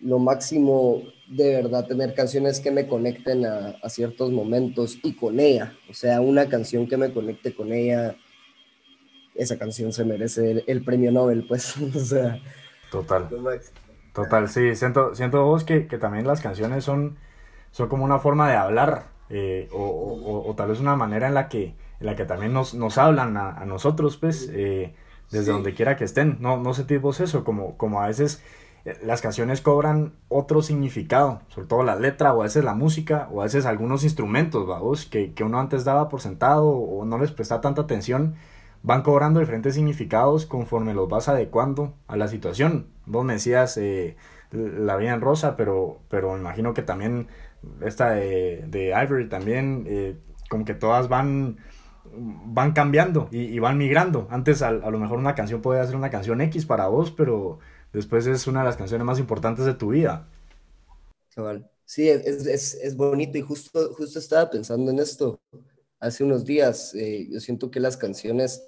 lo 0.00 0.18
máximo 0.18 1.04
de 1.28 1.54
verdad 1.54 1.86
tener 1.86 2.14
canciones 2.14 2.58
que 2.58 2.72
me 2.72 2.88
conecten 2.88 3.46
a, 3.46 3.76
a, 3.80 3.88
ciertos 3.88 4.32
momentos 4.32 4.98
y 5.04 5.12
con 5.12 5.38
ella. 5.38 5.76
O 5.88 5.94
sea, 5.94 6.20
una 6.20 6.48
canción 6.48 6.88
que 6.88 6.96
me 6.96 7.12
conecte 7.12 7.54
con 7.54 7.72
ella, 7.72 8.16
esa 9.38 9.58
canción 9.58 9.92
se 9.92 10.04
merece 10.04 10.64
el, 10.66 10.84
premio 10.84 11.10
Nobel, 11.12 11.46
pues. 11.46 11.76
o 11.96 11.98
sea. 12.00 12.40
Total. 12.90 13.28
Total, 14.12 14.48
sí. 14.48 14.74
Siento, 14.74 15.14
siento 15.14 15.44
vos 15.44 15.64
que, 15.64 15.86
que 15.86 15.98
también 15.98 16.26
las 16.26 16.40
canciones 16.40 16.84
son 16.84 17.16
son 17.70 17.88
como 17.88 18.04
una 18.04 18.18
forma 18.18 18.48
de 18.48 18.56
hablar 18.56 19.06
eh, 19.30 19.68
o, 19.72 20.54
tal 20.56 20.70
vez 20.70 20.80
una 20.80 20.96
manera 20.96 21.28
en 21.28 21.34
la 21.34 21.48
que, 21.48 21.74
en 22.00 22.06
la 22.06 22.16
que 22.16 22.24
también 22.24 22.52
nos, 22.52 22.74
nos 22.74 22.98
hablan 22.98 23.36
a, 23.36 23.64
nosotros, 23.66 24.16
pues, 24.16 24.48
eh, 24.52 24.94
desde 25.30 25.52
donde 25.52 25.74
quiera 25.74 25.96
que 25.96 26.04
estén. 26.04 26.38
No, 26.40 26.56
no 26.56 26.74
sentís 26.74 27.00
vos 27.00 27.20
eso, 27.20 27.44
como, 27.44 27.76
como 27.76 28.00
a 28.00 28.06
veces 28.06 28.42
eh, 28.84 28.98
las 29.04 29.20
canciones 29.20 29.60
cobran 29.60 30.14
otro 30.28 30.62
significado, 30.62 31.42
sobre 31.48 31.68
todo 31.68 31.82
la 31.82 31.96
letra 31.96 32.32
o 32.32 32.40
a 32.40 32.44
veces 32.44 32.64
la 32.64 32.74
música 32.74 33.28
o 33.30 33.42
a 33.42 33.44
veces 33.44 33.66
algunos 33.66 34.02
instrumentos, 34.02 34.66
vamos, 34.66 35.06
que, 35.06 35.34
que 35.34 35.44
uno 35.44 35.60
antes 35.60 35.84
daba 35.84 36.08
por 36.08 36.20
sentado 36.20 36.68
o 36.68 37.04
no 37.04 37.18
les 37.18 37.30
presta 37.30 37.60
tanta 37.60 37.82
atención, 37.82 38.36
van 38.82 39.02
cobrando 39.02 39.40
diferentes 39.40 39.74
significados 39.74 40.46
conforme 40.46 40.94
los 40.94 41.08
vas 41.08 41.28
adecuando 41.28 41.94
a 42.06 42.16
la 42.16 42.28
situación. 42.28 42.86
Vos 43.06 43.24
me 43.24 43.34
decías 43.34 43.78
la 44.52 44.96
vida 44.96 45.12
en 45.12 45.20
rosa, 45.20 45.56
pero, 45.56 46.00
pero 46.08 46.36
imagino 46.36 46.74
que 46.74 46.82
también 46.82 47.28
esta 47.84 48.10
de, 48.10 48.64
de 48.68 48.88
Ivory 48.90 49.28
también, 49.28 49.84
eh, 49.88 50.16
como 50.48 50.64
que 50.64 50.74
todas 50.74 51.08
van, 51.08 51.58
van 52.12 52.72
cambiando 52.72 53.28
y, 53.30 53.58
van 53.58 53.78
migrando. 53.78 54.26
Antes 54.30 54.62
a, 54.62 54.72
lo 54.72 54.98
mejor 54.98 55.18
una 55.18 55.34
canción 55.34 55.60
puede 55.60 55.84
ser 55.86 55.96
una 55.96 56.10
canción 56.10 56.40
X 56.40 56.66
para 56.66 56.88
vos, 56.88 57.10
pero 57.10 57.58
después 57.92 58.26
es 58.26 58.46
una 58.46 58.60
de 58.60 58.66
las 58.66 58.76
canciones 58.76 59.04
más 59.04 59.18
importantes 59.18 59.64
de 59.64 59.74
tu 59.74 59.88
vida. 59.88 60.28
Sí, 61.84 62.08
es, 62.08 62.46
es, 62.46 62.74
es 62.74 62.96
bonito 62.96 63.38
y 63.38 63.42
justo, 63.42 63.94
justo 63.94 64.18
estaba 64.18 64.50
pensando 64.50 64.90
en 64.90 64.98
esto 64.98 65.40
hace 66.00 66.24
unos 66.24 66.44
días. 66.44 66.94
Eh, 66.94 67.28
yo 67.30 67.40
siento 67.40 67.70
que 67.70 67.80
las 67.80 67.96
canciones 67.96 68.62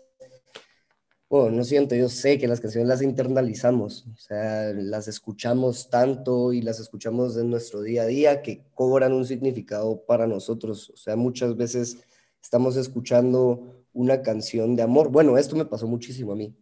bueno, 1.30 1.58
no 1.58 1.62
siento, 1.62 1.94
yo 1.94 2.08
sé 2.08 2.38
que 2.40 2.48
las 2.48 2.60
canciones 2.60 2.88
las 2.88 3.02
internalizamos, 3.02 4.04
o 4.12 4.16
sea, 4.16 4.72
las 4.74 5.06
escuchamos 5.06 5.88
tanto 5.88 6.52
y 6.52 6.60
las 6.60 6.80
escuchamos 6.80 7.36
en 7.36 7.50
nuestro 7.50 7.82
día 7.82 8.02
a 8.02 8.06
día 8.06 8.42
que 8.42 8.64
cobran 8.74 9.12
un 9.12 9.24
significado 9.24 10.04
para 10.06 10.26
nosotros. 10.26 10.90
O 10.90 10.96
sea, 10.96 11.14
muchas 11.14 11.56
veces 11.56 11.98
estamos 12.42 12.76
escuchando 12.76 13.86
una 13.92 14.22
canción 14.22 14.74
de 14.74 14.82
amor. 14.82 15.10
Bueno, 15.10 15.38
esto 15.38 15.54
me 15.54 15.64
pasó 15.64 15.86
muchísimo 15.86 16.32
a 16.32 16.36
mí. 16.36 16.52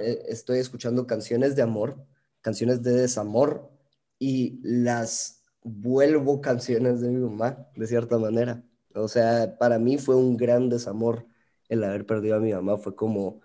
Eh, 0.00 0.22
estoy 0.28 0.58
escuchando 0.58 1.06
canciones 1.06 1.56
de 1.56 1.62
amor, 1.62 2.04
canciones 2.42 2.82
de 2.82 2.92
desamor 2.92 3.70
y 4.18 4.60
las 4.62 5.44
vuelvo 5.62 6.42
canciones 6.42 7.00
de 7.00 7.08
mi 7.08 7.26
mamá, 7.26 7.70
de 7.74 7.86
cierta 7.86 8.18
manera. 8.18 8.62
O 8.94 9.08
sea, 9.08 9.56
para 9.58 9.78
mí 9.78 9.98
fue 9.98 10.16
un 10.16 10.36
gran 10.36 10.68
desamor 10.68 11.26
el 11.68 11.84
haber 11.84 12.06
perdido 12.06 12.36
a 12.36 12.40
mi 12.40 12.52
mamá. 12.52 12.78
Fue 12.78 12.96
como 12.96 13.40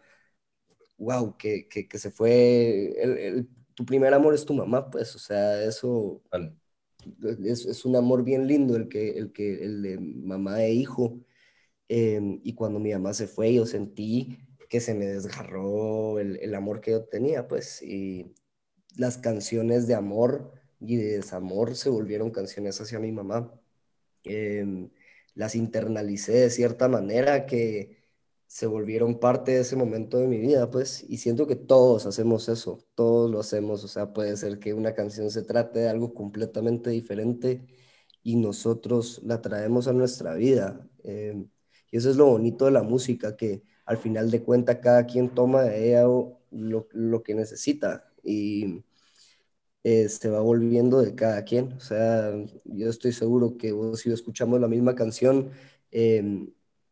wow, 0.98 1.36
que, 1.38 1.68
que, 1.68 1.88
que 1.88 1.98
se 2.00 2.12
fue, 2.12 2.94
el, 3.02 3.50
tu 3.76 3.86
primer 3.86 4.14
amor 4.14 4.34
es 4.34 4.46
tu 4.46 4.54
mamá, 4.54 4.90
pues, 4.90 5.16
o 5.16 5.20
sea, 5.20 5.64
eso 5.64 6.22
es, 7.44 7.66
es, 7.66 7.86
un 7.86 7.96
amor 7.96 8.24
bien 8.24 8.48
lindo 8.48 8.76
el 8.76 8.88
que, 8.90 9.12
el 9.12 9.32
que, 9.32 9.64
el 9.64 9.82
de 9.82 10.00
mamá 10.00 10.64
e 10.64 10.74
hijo. 10.74 11.20
Em, 11.90 12.40
y 12.44 12.56
cuando 12.56 12.80
mi 12.80 12.94
mamá 12.94 13.14
se 13.14 13.28
fue, 13.28 13.54
yo 13.54 13.66
sentí 13.66 14.40
que 14.70 14.82
se 14.82 14.96
me 14.96 15.06
desgarró 15.06 16.20
el, 16.20 16.38
el, 16.38 16.56
amor 16.56 16.82
que 16.82 16.92
yo 16.92 17.06
tenía, 17.06 17.48
pues, 17.48 17.82
y 17.84 18.34
las 18.98 19.18
canciones 19.18 19.88
de 19.88 19.96
amor 19.96 20.52
y 20.80 20.98
de 20.98 21.18
desamor 21.18 21.76
se 21.76 21.90
volvieron 21.90 22.32
canciones 22.32 22.82
hacia 22.82 23.00
mi 23.00 23.12
mamá. 23.12 23.54
Em, 24.24 24.90
las 25.36 25.56
internalicé 25.56 26.34
de 26.34 26.50
cierta 26.50 26.88
manera 26.88 27.46
que, 27.46 28.06
se 28.48 28.68
volvieron 28.68 29.20
parte 29.20 29.54
de 29.54 29.62
ese 29.62 29.76
momento 29.76 30.18
de 30.18 30.28
mi 30.28 30.38
vida, 30.38 30.70
pues, 30.72 31.06
y 31.10 31.18
siento 31.18 31.48
que 31.48 31.56
todos 31.56 32.06
hacemos 32.06 32.48
eso, 32.50 32.80
todos 32.96 33.30
lo 33.30 33.40
hacemos, 33.40 33.84
o 33.84 33.88
sea, 33.88 34.14
puede 34.14 34.38
ser 34.38 34.60
que 34.60 34.74
una 34.74 34.94
canción 34.94 35.30
se 35.32 35.42
trate 35.44 35.80
de 35.80 35.90
algo 35.90 36.14
completamente 36.14 36.90
diferente 36.92 37.66
y 38.24 38.38
nosotros 38.38 39.22
la 39.26 39.42
traemos 39.42 39.88
a 39.88 39.94
nuestra 39.94 40.36
vida. 40.36 40.88
Em, 41.04 41.50
y 41.92 41.98
eso 41.98 42.10
es 42.10 42.16
lo 42.18 42.28
bonito 42.28 42.66
de 42.66 42.72
la 42.72 42.84
música, 42.84 43.36
que 43.36 43.64
al 43.86 43.98
final 43.98 44.32
de 44.32 44.44
cuentas 44.44 44.78
cada 44.82 45.06
quien 45.06 45.30
toma 45.30 45.64
de 45.64 45.90
ella 45.90 46.04
lo, 46.52 46.88
lo 46.92 47.24
que 47.24 47.36
necesita 47.36 48.06
y 48.24 48.84
eh, 49.86 50.10
se 50.10 50.32
va 50.32 50.40
volviendo 50.40 51.00
de 51.00 51.14
cada 51.14 51.44
quien. 51.44 51.74
O 51.74 51.80
sea, 51.80 52.34
yo 52.64 52.90
estoy 52.90 53.12
seguro 53.12 53.56
que 53.56 53.72
vos 53.72 54.00
si 54.00 54.12
escuchamos 54.12 54.60
la 54.60 54.68
misma 54.68 54.96
canción, 54.96 55.52
eh, 55.92 56.48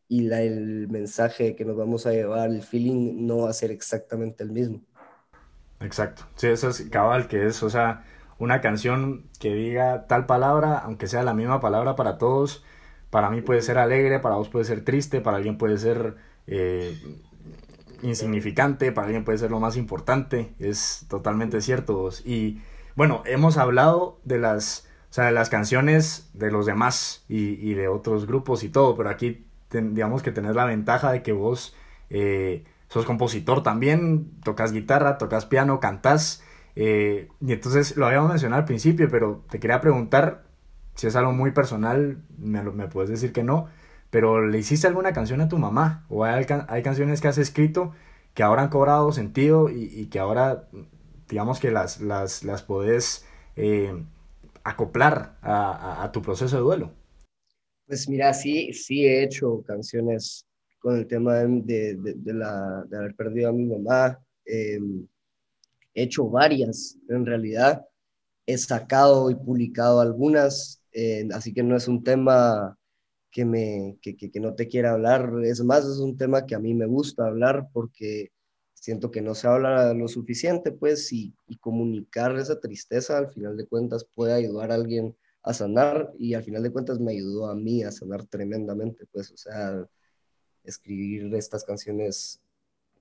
y 0.06 0.20
la, 0.22 0.42
el 0.42 0.86
mensaje 0.88 1.56
que 1.56 1.64
nos 1.64 1.76
vamos 1.76 2.06
a 2.06 2.12
llevar, 2.12 2.50
el 2.50 2.62
feeling 2.62 3.26
no 3.26 3.38
va 3.38 3.50
a 3.50 3.52
ser 3.52 3.72
exactamente 3.72 4.44
el 4.44 4.52
mismo. 4.52 4.80
Exacto, 5.80 6.22
sí, 6.36 6.46
eso 6.46 6.68
es 6.68 6.82
cabal, 6.82 7.26
que 7.26 7.46
es, 7.46 7.64
o 7.64 7.68
sea, 7.68 8.04
una 8.38 8.60
canción 8.60 9.28
que 9.40 9.52
diga 9.52 10.06
tal 10.06 10.26
palabra, 10.26 10.78
aunque 10.78 11.08
sea 11.08 11.24
la 11.24 11.34
misma 11.34 11.60
palabra 11.60 11.96
para 11.96 12.16
todos, 12.16 12.62
para 13.10 13.28
mí 13.28 13.40
puede 13.40 13.60
ser 13.60 13.76
alegre, 13.76 14.20
para 14.20 14.36
vos 14.36 14.48
puede 14.48 14.66
ser 14.66 14.84
triste, 14.84 15.20
para 15.20 15.38
alguien 15.38 15.58
puede 15.58 15.78
ser 15.78 16.14
eh, 16.46 16.96
insignificante, 18.02 18.92
para 18.92 19.08
alguien 19.08 19.24
puede 19.24 19.38
ser 19.38 19.50
lo 19.50 19.58
más 19.58 19.76
importante, 19.76 20.54
es 20.60 21.06
totalmente 21.08 21.60
cierto. 21.60 22.08
Y 22.24 22.60
bueno, 22.96 23.22
hemos 23.26 23.56
hablado 23.56 24.20
de 24.24 24.38
las, 24.38 24.88
o 25.10 25.14
sea, 25.14 25.24
de 25.26 25.32
las 25.32 25.50
canciones 25.50 26.30
de 26.34 26.50
los 26.50 26.66
demás 26.66 27.24
y, 27.28 27.54
y 27.68 27.74
de 27.74 27.88
otros 27.88 28.26
grupos 28.26 28.64
y 28.64 28.68
todo, 28.68 28.96
pero 28.96 29.10
aquí 29.10 29.46
digamos 29.70 30.22
que 30.22 30.30
tenés 30.30 30.54
la 30.54 30.64
ventaja 30.64 31.10
de 31.10 31.22
que 31.22 31.32
vos 31.32 31.74
eh, 32.10 32.64
sos 32.88 33.04
compositor 33.04 33.62
también, 33.62 34.30
tocas 34.42 34.72
guitarra, 34.72 35.18
tocas 35.18 35.46
piano, 35.46 35.80
cantás. 35.80 36.42
Eh, 36.76 37.28
y 37.40 37.52
entonces 37.52 37.96
lo 37.96 38.06
habíamos 38.06 38.30
mencionado 38.30 38.60
al 38.60 38.66
principio, 38.66 39.08
pero 39.10 39.44
te 39.50 39.58
quería 39.60 39.80
preguntar 39.80 40.44
si 40.94 41.06
es 41.08 41.16
algo 41.16 41.32
muy 41.32 41.50
personal, 41.50 42.22
me, 42.38 42.62
me 42.62 42.86
puedes 42.86 43.10
decir 43.10 43.32
que 43.32 43.42
no, 43.42 43.66
pero 44.10 44.46
¿le 44.46 44.58
hiciste 44.58 44.86
alguna 44.86 45.12
canción 45.12 45.40
a 45.40 45.48
tu 45.48 45.58
mamá? 45.58 46.04
¿O 46.08 46.24
hay, 46.24 46.46
hay 46.68 46.82
canciones 46.82 47.20
que 47.20 47.28
has 47.28 47.38
escrito 47.38 47.92
que 48.34 48.42
ahora 48.42 48.62
han 48.62 48.68
cobrado 48.68 49.12
sentido 49.12 49.70
y, 49.70 50.06
que 50.06 50.18
ahora, 50.18 50.68
digamos 51.34 51.58
que 51.58 51.72
las, 51.72 52.00
las, 52.00 52.44
las 52.44 52.62
podés 52.62 53.26
eh, 53.56 53.92
acoplar 54.62 55.36
a 55.42 56.08
tu 56.12 56.22
proceso 56.22 56.54
de 56.54 56.62
duelo? 56.62 56.92
Pues 57.88 58.08
mira, 58.08 58.32
sí, 58.32 58.72
sí 58.72 59.04
he 59.04 59.24
hecho 59.24 59.60
canciones 59.66 60.46
con 60.78 60.96
el 60.96 61.08
tema 61.08 61.34
de, 61.34 61.96
de, 61.96 62.34
la, 62.34 62.84
de 62.88 62.96
haber 62.96 63.16
perdido 63.16 63.48
a 63.48 63.52
mi 63.52 63.66
mamá. 63.66 64.16
Em, 64.44 65.08
he 65.92 66.04
hecho 66.04 66.28
varias, 66.28 66.96
en 67.08 67.26
realidad. 67.26 67.84
He 68.46 68.56
sacado 68.56 69.28
y 69.28 69.34
publicado 69.34 70.00
algunas, 70.00 70.84
eh, 70.92 71.26
así 71.32 71.52
que 71.52 71.64
no 71.64 71.74
es 71.76 71.88
un 71.88 72.04
tema 72.04 72.78
que, 73.32 73.44
me, 73.44 73.98
que, 74.00 74.16
que, 74.16 74.38
no 74.38 74.54
te 74.54 74.68
quiera 74.68 74.92
hablar. 74.92 75.32
Es 75.42 75.64
más, 75.64 75.84
es 75.84 75.98
un 75.98 76.16
tema 76.16 76.46
que 76.46 76.54
a 76.54 76.60
mí 76.60 76.74
me 76.74 76.86
gusta 76.86 77.26
hablar 77.26 77.66
porque 77.72 78.30
siento 78.84 79.10
que 79.10 79.22
no 79.22 79.34
se 79.34 79.46
habla 79.46 79.94
lo 79.94 80.08
suficiente, 80.08 80.70
pues, 80.70 81.10
y, 81.10 81.34
y 81.48 81.56
comunicar 81.56 82.36
esa 82.36 82.60
tristeza, 82.60 83.16
al 83.16 83.30
final 83.30 83.56
de 83.56 83.64
cuentas, 83.66 84.04
puede 84.04 84.34
ayudar 84.34 84.70
a 84.70 84.74
alguien 84.74 85.16
a 85.42 85.54
sanar 85.54 86.12
y 86.18 86.34
al 86.34 86.42
final 86.42 86.62
de 86.62 86.70
cuentas 86.70 87.00
me 87.00 87.12
ayudó 87.12 87.46
a 87.46 87.54
mí 87.54 87.82
a 87.82 87.90
sanar 87.90 88.26
tremendamente, 88.26 89.06
pues, 89.10 89.30
o 89.30 89.38
sea, 89.38 89.88
escribir 90.64 91.34
estas 91.34 91.64
canciones 91.64 92.42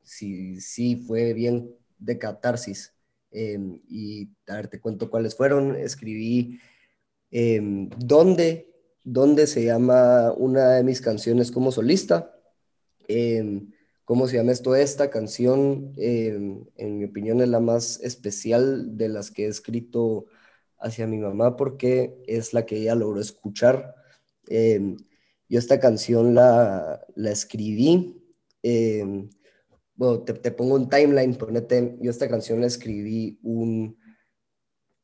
sí, 0.03 0.61
sí 0.61 0.95
fue 0.95 1.33
bien 1.33 1.75
de 1.97 2.17
catarsis. 2.17 2.93
Em, 3.29 3.81
y 3.89 4.29
a 4.47 4.55
ver, 4.55 4.69
te 4.69 4.79
cuento 4.79 5.09
cuáles 5.09 5.35
fueron. 5.35 5.75
Escribí 5.75 6.61
eh, 7.29 7.59
¿Dónde? 7.97 8.73
¿Dónde 9.03 9.47
se 9.47 9.65
llama 9.65 10.31
una 10.31 10.75
de 10.75 10.83
mis 10.83 11.01
canciones 11.01 11.51
como 11.51 11.73
solista? 11.73 12.33
Em, 13.05 13.72
¿Cómo 14.05 14.27
se 14.27 14.37
llama 14.37 14.51
esto? 14.51 14.75
Esta 14.75 15.09
canción, 15.09 15.93
en 15.97 16.97
mi 16.97 17.05
opinión, 17.05 17.41
es 17.41 17.49
la 17.49 17.59
más 17.59 17.99
especial 18.01 18.97
de 18.97 19.09
las 19.09 19.31
que 19.31 19.45
he 19.45 19.47
escrito 19.47 20.25
hacia 20.77 21.07
mi 21.07 21.17
mamá 21.17 21.55
porque 21.55 22.21
es 22.27 22.53
la 22.53 22.65
que 22.65 22.77
ella 22.77 22.95
logró 22.95 23.21
escuchar. 23.21 23.95
Em, 24.47 24.97
yo 25.47 25.59
esta 25.59 25.79
canción 25.79 26.35
la, 26.35 27.05
la 27.15 27.31
escribí, 27.31 28.21
em, 28.61 29.29
bueno, 29.95 30.23
te, 30.23 30.33
te, 30.33 30.51
pongo 30.51 30.75
un 30.75 30.89
timeline, 30.89 31.35
ponete, 31.35 31.97
yo 32.01 32.11
esta 32.11 32.27
canción 32.27 32.61
la 32.61 32.67
escribí 32.67 33.39
un 33.43 33.97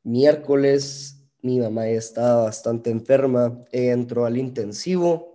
miércoles 0.03 1.19
mi 1.41 1.59
mamá 1.59 1.87
estaba 1.87 2.43
bastante 2.43 2.89
enferma, 2.89 3.63
entró 3.71 4.25
al 4.25 4.37
intensivo, 4.37 5.28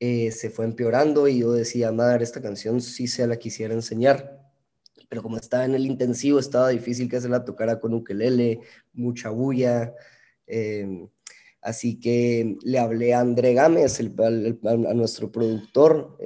eh, 0.00 0.30
se 0.30 0.50
fue 0.50 0.64
empeorando 0.64 1.28
y 1.28 1.40
yo 1.40 1.52
decía, 1.52 1.92
madre, 1.92 2.24
esta 2.24 2.42
canción 2.42 2.80
sí 2.80 3.06
se 3.06 3.26
la 3.26 3.36
quisiera 3.36 3.74
enseñar, 3.74 4.40
pero 5.08 5.22
como 5.22 5.36
estaba 5.36 5.64
en 5.64 5.74
el 5.74 5.86
intensivo, 5.86 6.38
estaba 6.38 6.68
difícil 6.68 7.08
que 7.08 7.20
se 7.20 7.28
la 7.28 7.44
tocara 7.44 7.80
con 7.80 7.94
ukelele, 7.94 8.60
mucha 8.92 9.30
bulla. 9.30 9.94
Em, 10.46 11.08
así 11.62 11.98
que 12.00 12.56
le 12.62 12.78
hablé 12.78 13.14
a 13.14 13.20
André 13.20 13.54
Gámez, 13.54 14.00
a 14.00 14.94
nuestro 14.94 15.32
productor 15.32 16.18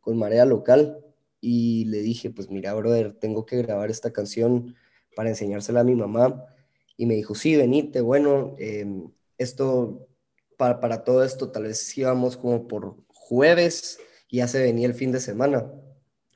con 0.00 0.16
Marea 0.18 0.44
Local, 0.44 0.98
y 1.40 1.86
le 1.86 1.98
dije, 2.02 2.30
pues 2.30 2.50
mira, 2.50 2.74
brother, 2.74 3.14
tengo 3.14 3.46
que 3.46 3.62
grabar 3.62 3.90
esta 3.90 4.12
canción 4.12 4.74
para 5.16 5.30
enseñársela 5.30 5.80
a 5.80 5.84
mi 5.84 5.94
mamá. 5.94 6.44
Y 6.96 7.06
me 7.06 7.14
dijo, 7.14 7.34
sí, 7.34 7.56
venite, 7.56 8.00
bueno, 8.02 8.54
em, 8.58 9.10
esto, 9.38 10.08
para, 10.60 10.78
para 10.78 11.04
todo 11.04 11.24
esto, 11.24 11.50
tal 11.50 11.62
vez 11.62 11.96
íbamos 11.96 12.36
como 12.36 12.68
por 12.68 12.96
jueves 13.08 13.98
y 14.28 14.36
ya 14.38 14.46
se 14.46 14.62
venía 14.62 14.86
el 14.86 14.92
fin 14.92 15.10
de 15.10 15.18
semana. 15.18 15.72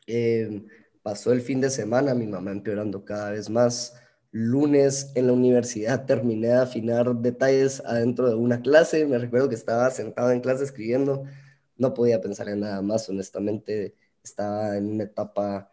Em, 0.06 0.66
pasó 1.02 1.30
el 1.34 1.42
fin 1.42 1.60
de 1.60 1.68
semana, 1.68 2.14
mi 2.14 2.26
mamá 2.26 2.50
empeorando 2.50 3.04
cada 3.04 3.32
vez 3.32 3.50
más. 3.50 3.94
Lunes 4.30 5.12
en 5.14 5.26
la 5.26 5.34
universidad 5.34 6.06
terminé 6.06 6.48
de 6.48 6.54
afinar 6.54 7.14
detalles 7.16 7.82
adentro 7.84 8.30
de 8.30 8.36
una 8.36 8.62
clase. 8.62 9.04
Me 9.04 9.18
recuerdo 9.18 9.50
que 9.50 9.56
estaba 9.56 9.90
sentado 9.90 10.30
en 10.30 10.40
clase 10.40 10.64
escribiendo. 10.64 11.24
No 11.76 11.92
podía 11.92 12.22
pensar 12.22 12.48
en 12.48 12.60
nada 12.60 12.80
más, 12.80 13.06
honestamente. 13.10 13.94
Estaba 14.22 14.78
en 14.78 14.86
una 14.86 15.04
etapa 15.04 15.70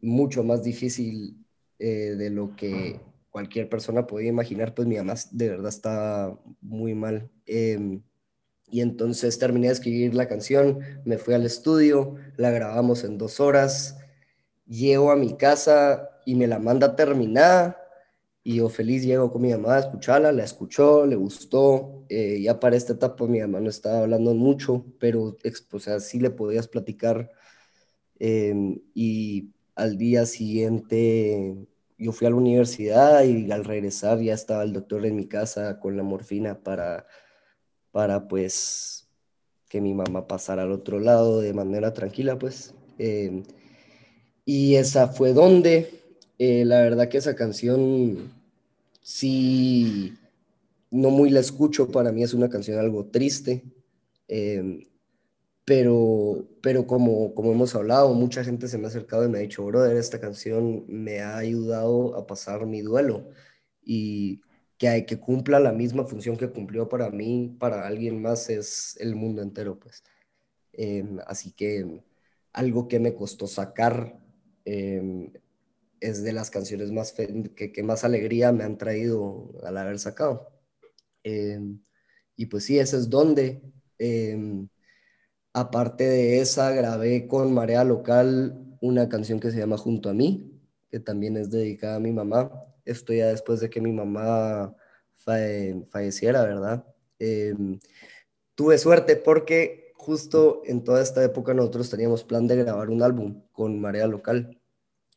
mucho 0.00 0.44
más 0.44 0.62
difícil 0.62 1.44
eh, 1.80 2.14
de 2.16 2.30
lo 2.30 2.54
que 2.54 3.00
cualquier 3.30 3.68
persona 3.68 4.06
podía 4.06 4.28
imaginar, 4.28 4.74
pues 4.74 4.88
mi 4.88 4.96
mamá 4.96 5.14
de 5.30 5.48
verdad 5.48 5.68
estaba 5.68 6.38
muy 6.60 6.94
mal. 6.94 7.30
Em, 7.46 8.02
y 8.70 8.80
entonces 8.80 9.38
terminé 9.38 9.68
de 9.68 9.74
escribir 9.74 10.14
la 10.14 10.28
canción, 10.28 10.80
me 11.04 11.18
fui 11.18 11.34
al 11.34 11.46
estudio, 11.46 12.16
la 12.36 12.50
grabamos 12.50 13.04
en 13.04 13.18
dos 13.18 13.40
horas, 13.40 13.96
llego 14.66 15.10
a 15.10 15.16
mi 15.16 15.36
casa 15.36 16.10
y 16.26 16.34
me 16.34 16.46
la 16.46 16.58
manda 16.58 16.96
terminada 16.96 17.78
y 18.42 18.56
yo 18.56 18.68
feliz 18.68 19.04
llego 19.04 19.30
con 19.30 19.42
mi 19.42 19.50
mamá 19.50 19.76
a 19.76 19.80
escucharla, 19.80 20.32
la 20.32 20.44
escuchó, 20.44 21.06
le 21.06 21.16
gustó, 21.16 22.04
eh, 22.08 22.40
ya 22.42 22.60
para 22.60 22.76
esta 22.76 22.94
etapa 22.94 23.26
mi 23.26 23.40
mamá 23.40 23.60
no 23.60 23.70
estaba 23.70 24.00
hablando 24.00 24.34
mucho, 24.34 24.84
pero 24.98 25.36
o 25.72 25.78
sea, 25.78 26.00
sí 26.00 26.20
le 26.20 26.30
podías 26.30 26.68
platicar 26.68 27.30
em, 28.18 28.80
y 28.94 29.50
al 29.74 29.98
día 29.98 30.26
siguiente 30.26 31.68
yo 31.98 32.12
fui 32.12 32.26
a 32.26 32.30
la 32.30 32.36
universidad 32.36 33.24
y 33.24 33.50
al 33.50 33.64
regresar 33.64 34.20
ya 34.20 34.34
estaba 34.34 34.62
el 34.62 34.72
doctor 34.72 35.04
en 35.04 35.16
mi 35.16 35.26
casa 35.26 35.80
con 35.80 35.96
la 35.96 36.04
morfina 36.04 36.62
para, 36.62 37.06
para 37.90 38.28
pues 38.28 39.08
que 39.68 39.80
mi 39.80 39.94
mamá 39.94 40.26
pasara 40.26 40.62
al 40.62 40.72
otro 40.72 41.00
lado 41.00 41.40
de 41.40 41.52
manera 41.52 41.92
tranquila, 41.92 42.38
pues. 42.38 42.74
Em, 42.98 43.42
y 44.44 44.76
esa 44.76 45.08
fue 45.08 45.32
donde, 45.32 45.90
eh, 46.38 46.64
la 46.64 46.80
verdad 46.80 47.08
que 47.08 47.18
esa 47.18 47.34
canción 47.34 48.32
sí, 49.02 50.14
no 50.90 51.10
muy 51.10 51.30
la 51.30 51.40
escucho, 51.40 51.90
para 51.90 52.12
mí 52.12 52.22
es 52.22 52.32
una 52.32 52.48
canción 52.48 52.78
algo 52.78 53.06
triste, 53.06 53.64
em, 54.28 54.84
pero, 55.68 56.48
pero 56.62 56.86
como, 56.86 57.34
como 57.34 57.52
hemos 57.52 57.74
hablado, 57.74 58.14
mucha 58.14 58.44
gente 58.44 58.68
se 58.68 58.78
me 58.78 58.86
ha 58.86 58.88
acercado 58.88 59.24
y 59.24 59.28
me 59.28 59.38
ha 59.38 59.42
dicho, 59.42 59.64
brother, 59.64 59.96
esta 59.96 60.20
canción 60.20 60.84
me 60.88 61.20
ha 61.20 61.36
ayudado 61.36 62.16
a 62.16 62.26
pasar 62.26 62.66
mi 62.66 62.80
duelo 62.82 63.30
y 63.82 64.40
que, 64.78 65.04
que 65.06 65.20
cumpla 65.20 65.60
la 65.60 65.72
misma 65.72 66.04
función 66.04 66.36
que 66.36 66.50
cumplió 66.50 66.88
para 66.88 67.10
mí, 67.10 67.56
para 67.60 67.86
alguien 67.86 68.22
más 68.22 68.50
es 68.50 68.96
el 69.00 69.14
mundo 69.16 69.42
entero, 69.42 69.78
pues. 69.78 70.02
Em, 70.72 71.18
así 71.26 71.52
que 71.52 72.02
algo 72.52 72.88
que 72.88 73.00
me 73.00 73.14
costó 73.14 73.46
sacar 73.46 74.18
Em, 74.70 75.32
es 76.00 76.22
de 76.22 76.32
las 76.32 76.50
canciones 76.50 76.92
más 76.92 77.12
que, 77.12 77.72
que, 77.72 77.82
más 77.82 78.04
alegría 78.04 78.52
me 78.52 78.64
han 78.64 78.76
traído 78.76 79.50
al 79.64 79.78
haber 79.78 79.98
sacado. 79.98 80.52
Em, 81.22 81.80
y 82.36 82.46
pues 82.46 82.64
sí, 82.64 82.78
ese 82.78 82.98
es 82.98 83.08
donde. 83.08 83.62
Em, 85.54 85.60
aparte 85.60 86.04
de 86.04 86.40
esa, 86.40 86.70
grabé 86.72 87.26
con 87.26 87.52
Marea 87.52 87.84
Local 87.84 88.54
una 88.80 89.08
canción 89.08 89.40
que 89.40 89.50
se 89.50 89.58
llama 89.58 89.76
Junto 89.76 90.08
a 90.08 90.14
mí, 90.14 90.52
que 90.90 91.00
también 91.00 91.36
es 91.36 91.50
dedicada 91.50 91.96
a 91.96 92.00
mi 92.00 92.12
mamá. 92.12 92.50
Esto 92.84 93.12
ya 93.12 93.28
después 93.28 93.60
de 93.60 93.70
que 93.70 93.80
mi 93.80 93.92
mamá 93.92 94.74
falleciera, 95.90 96.42
¿verdad? 96.44 96.84
tuve 98.54 98.78
suerte 98.78 99.16
porque 99.16 99.92
justo 99.94 100.62
en 100.64 100.84
toda 100.84 101.02
esta 101.02 101.22
época 101.22 101.52
nosotros 101.52 101.90
teníamos 101.90 102.24
plan 102.24 102.46
de 102.46 102.56
grabar 102.56 102.90
un 102.90 103.02
álbum 103.02 103.42
con 103.52 103.80
Marea 103.80 104.06
Local. 104.06 104.58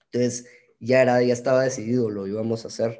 Entonces 0.05 0.45
ya, 0.79 1.01
era, 1.01 1.21
ya 1.21 1.33
estaba 1.33 1.63
decidido, 1.63 2.09
lo 2.09 2.27
íbamos 2.27 2.65
a 2.65 2.67
hacer. 2.67 2.99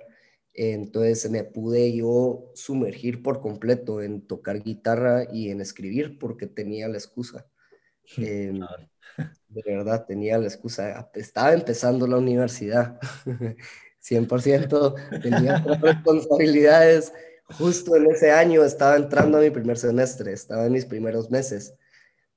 Entonces 0.53 1.29
me 1.29 1.43
pude 1.43 1.93
yo 1.93 2.51
sumergir 2.53 3.23
por 3.23 3.39
completo 3.41 4.01
en 4.01 4.21
tocar 4.21 4.61
guitarra 4.61 5.25
y 5.31 5.49
en 5.49 5.61
escribir 5.61 6.19
porque 6.19 6.47
tenía 6.47 6.87
la 6.87 6.97
excusa. 6.97 7.47
Em, 8.17 8.59
de 9.49 9.63
verdad, 9.65 10.05
tenía 10.05 10.37
la 10.37 10.47
excusa. 10.47 11.09
Estaba 11.13 11.53
empezando 11.53 12.07
la 12.07 12.17
universidad, 12.17 12.99
100%, 13.99 15.21
tenía 15.21 15.57
responsabilidades. 15.81 17.13
Justo 17.57 17.95
en 17.95 18.11
ese 18.11 18.31
año 18.31 18.63
estaba 18.63 18.95
entrando 18.95 19.37
a 19.37 19.41
mi 19.41 19.49
primer 19.49 19.77
semestre, 19.77 20.33
estaba 20.33 20.65
en 20.65 20.73
mis 20.73 20.85
primeros 20.85 21.29
meses 21.29 21.73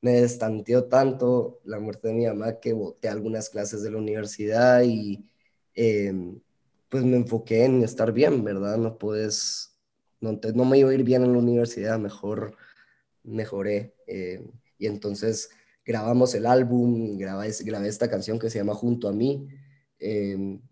me 0.04 0.20
destanteó 0.20 0.84
tanto 0.84 1.62
la 1.64 1.80
muerte 1.80 2.08
de 2.08 2.14
mi 2.14 2.26
mamá 2.26 2.60
que 2.60 2.74
boté 2.74 3.08
algunas 3.08 3.48
clases 3.48 3.82
de 3.82 3.90
la 3.90 3.96
universidad 3.96 4.82
y 4.82 5.24
em, 5.74 6.42
pues 6.94 7.02
me 7.02 7.16
enfoqué 7.16 7.64
en 7.64 7.82
estar 7.82 8.12
bien, 8.12 8.44
¿verdad? 8.44 8.76
No 8.76 8.98
puedes, 8.98 9.76
no, 10.20 10.38
no 10.54 10.64
me 10.64 10.78
iba 10.78 10.90
a 10.90 10.94
ir 10.94 11.02
bien 11.02 11.24
en 11.24 11.32
la 11.32 11.38
universidad, 11.38 11.98
mejor 11.98 12.56
mejoré. 13.24 13.96
Em, 14.06 14.52
y 14.78 14.86
entonces 14.86 15.50
grabamos 15.84 16.36
el 16.36 16.46
álbum, 16.46 17.18
grabé, 17.18 17.50
grabé 17.64 17.88
esta 17.88 18.08
canción 18.08 18.38
que 18.38 18.48
se 18.48 18.58
llama 18.58 18.74
Junto 18.74 19.08
a 19.08 19.12
mí, 19.12 19.48
em, 19.98 20.62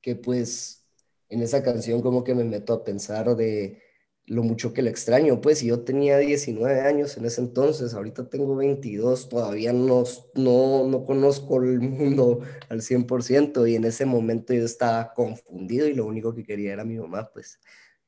que 0.00 0.16
pues 0.16 0.86
en 1.28 1.42
esa 1.42 1.62
canción 1.62 2.00
como 2.00 2.24
que 2.24 2.34
me 2.34 2.44
meto 2.44 2.72
a 2.72 2.82
pensar 2.82 3.36
de 3.36 3.82
lo 4.26 4.42
mucho 4.42 4.72
que 4.72 4.82
le 4.82 4.90
extraño, 4.90 5.40
pues 5.40 5.62
yo 5.62 5.80
tenía 5.80 6.18
19 6.18 6.80
años 6.80 7.16
en 7.16 7.26
ese 7.26 7.40
entonces, 7.40 7.94
ahorita 7.94 8.28
tengo 8.28 8.56
22, 8.56 9.28
todavía 9.28 9.72
no, 9.72 10.02
no, 10.34 10.88
no 10.88 11.04
conozco 11.04 11.62
el 11.62 11.80
mundo 11.80 12.40
al 12.68 12.80
100% 12.80 13.70
y 13.70 13.76
en 13.76 13.84
ese 13.84 14.04
momento 14.04 14.52
yo 14.52 14.64
estaba 14.64 15.14
confundido 15.14 15.86
y 15.86 15.94
lo 15.94 16.06
único 16.06 16.34
que 16.34 16.42
quería 16.42 16.72
era 16.72 16.84
mi 16.84 16.98
mamá, 16.98 17.30
pues 17.32 17.60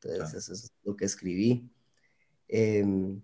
entonces 0.02 0.44
eso 0.44 0.52
es 0.52 0.72
lo 0.83 0.96
que 0.96 1.04
escribí. 1.04 1.70
Em, 2.48 3.22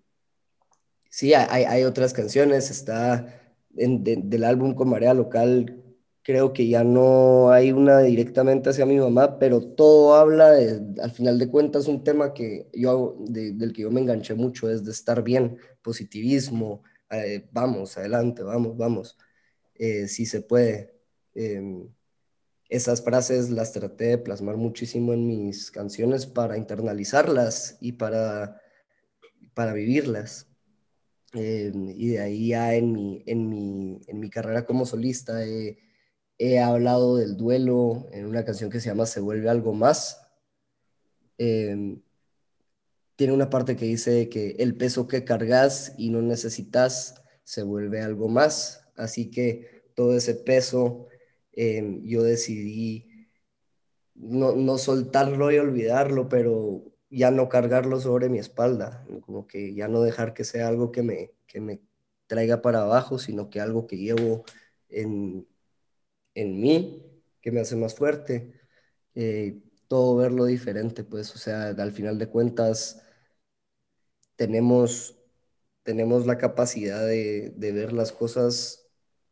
sí, 1.10 1.34
hay, 1.34 1.64
hay, 1.64 1.84
otras 1.84 2.12
canciones, 2.12 2.70
está 2.70 3.56
en, 3.76 4.04
del 4.04 4.44
álbum 4.44 4.74
con 4.74 4.88
Marea 4.88 5.14
Local 5.14 5.83
creo 6.24 6.54
que 6.54 6.66
ya 6.66 6.82
no 6.84 7.52
hay 7.52 7.70
una 7.70 8.00
directamente 8.00 8.70
hacia 8.70 8.86
mi 8.86 8.98
mamá, 8.98 9.38
pero 9.38 9.60
todo 9.60 10.14
habla, 10.16 10.52
de, 10.52 11.00
al 11.02 11.10
final 11.10 11.38
de 11.38 11.50
cuentas, 11.50 11.86
un 11.86 12.02
tema 12.02 12.32
que 12.32 12.68
yo, 12.72 13.16
del 13.20 13.72
que 13.74 13.82
yo 13.82 13.90
me 13.90 14.00
enganché 14.00 14.34
mucho 14.34 14.70
es 14.70 14.84
de 14.84 14.90
estar 14.90 15.22
bien, 15.22 15.58
positivismo, 15.82 16.82
eh, 17.10 17.46
vamos, 17.52 17.98
adelante, 17.98 18.42
vamos, 18.42 18.76
vamos, 18.76 19.18
eh, 19.74 20.08
si 20.08 20.24
se 20.24 20.40
puede. 20.40 20.94
Em, 21.34 21.88
esas 22.70 23.02
frases 23.02 23.50
las 23.50 23.72
traté 23.72 24.04
de 24.06 24.18
plasmar 24.18 24.56
muchísimo 24.56 25.12
en 25.12 25.26
mis 25.26 25.70
canciones 25.70 26.26
para 26.26 26.56
internalizarlas 26.56 27.76
y 27.80 27.92
para, 27.92 28.60
para 29.54 29.74
vivirlas. 29.74 30.48
Em, 31.34 31.90
y 31.90 32.08
de 32.08 32.20
ahí 32.20 32.48
ya 32.48 32.74
en 32.74 32.92
mi, 32.92 33.22
en 33.26 33.48
mi, 33.48 34.00
en 34.06 34.20
mi 34.20 34.30
carrera 34.30 34.64
como 34.64 34.86
solista 34.86 35.44
he 35.44 35.78
hablado 36.62 37.16
del 37.16 37.36
duelo 37.36 38.06
en 38.12 38.26
una 38.26 38.44
canción 38.44 38.70
que 38.70 38.80
se 38.80 38.88
llama 38.88 39.06
Se 39.06 39.20
vuelve 39.20 39.48
algo 39.48 39.72
más. 39.72 40.20
Em, 41.38 42.00
tiene 43.16 43.32
una 43.32 43.50
parte 43.50 43.76
que 43.76 43.86
dice 43.86 44.28
que 44.28 44.56
el 44.58 44.76
peso 44.76 45.06
que 45.06 45.24
cargas 45.24 45.94
y 45.98 46.10
no 46.10 46.22
necesitas 46.22 47.22
se 47.44 47.62
vuelve 47.62 48.00
algo 48.00 48.28
más. 48.28 48.84
Así 48.96 49.30
que 49.30 49.84
todo 49.94 50.16
ese 50.16 50.34
peso 50.34 51.08
em, 51.52 52.02
yo 52.04 52.22
decidí 52.22 53.28
no, 54.14 54.78
soltarlo 54.78 55.50
y 55.52 55.58
olvidarlo, 55.58 56.28
pero 56.28 56.84
ya 57.10 57.30
no 57.30 57.48
cargarlo 57.48 58.00
sobre 58.00 58.28
mi 58.28 58.38
espalda, 58.38 59.06
como 59.22 59.46
que 59.46 59.74
ya 59.74 59.88
no 59.88 60.02
dejar 60.02 60.34
que 60.34 60.44
sea 60.44 60.68
algo 60.68 60.92
que 60.92 61.02
me, 61.02 61.32
que 61.46 61.60
me 61.60 61.80
traiga 62.26 62.62
para 62.62 62.82
abajo, 62.82 63.18
sino 63.18 63.50
que 63.50 63.60
algo 63.60 63.86
que 63.86 63.98
llevo 63.98 64.44
en, 64.88 65.46
en 66.34 66.60
mí, 66.60 67.02
que 67.40 67.52
me 67.52 67.60
hace 67.60 67.76
más 67.76 67.94
fuerte. 67.94 68.60
Eh, 69.14 69.60
todo 69.88 70.16
verlo 70.16 70.44
diferente, 70.46 71.04
pues, 71.04 71.34
o 71.34 71.38
sea, 71.38 71.68
al 71.68 71.92
final 71.92 72.18
de 72.18 72.28
cuentas 72.28 73.02
tenemos, 74.36 75.16
tenemos 75.82 76.26
la 76.26 76.38
capacidad 76.38 77.06
de, 77.06 77.52
de 77.56 77.72
ver 77.72 77.92
las 77.92 78.12
cosas 78.12 78.88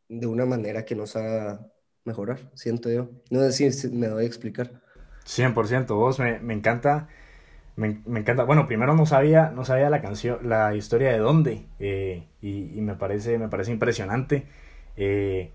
de 0.09 0.27
una 0.27 0.45
manera 0.47 0.85
que 0.85 0.95
nos 0.95 1.17
haga 1.17 1.73
mejorar, 2.05 2.51
siento 2.55 2.91
yo. 2.91 3.09
No 3.31 3.41
sé 3.51 3.73
si 3.73 3.89
me 3.89 4.09
doy 4.09 4.25
a 4.25 4.27
explicar. 4.27 4.83
100%, 5.25 5.97
vos 5.97 6.19
me, 6.19 6.39
me 6.41 6.55
encanta. 6.55 7.09
Me, 7.77 8.03
encanta. 8.07 8.45
Bueno, 8.45 8.67
primero 8.67 8.95
no 8.95 9.07
sabía, 9.07 9.51
no 9.51 9.65
sabía 9.65 9.89
la 9.89 10.03
canción, 10.03 10.49
la 10.49 10.75
historia 10.75 11.13
de 11.13 11.19
dónde. 11.19 11.67
Eh, 11.79 12.29
y, 12.41 12.79
y, 12.79 12.81
me 12.83 12.95
parece, 12.97 13.39
me 13.39 13.49
parece 13.49 13.73
impresionante. 13.73 14.47
Eh, 14.97 15.53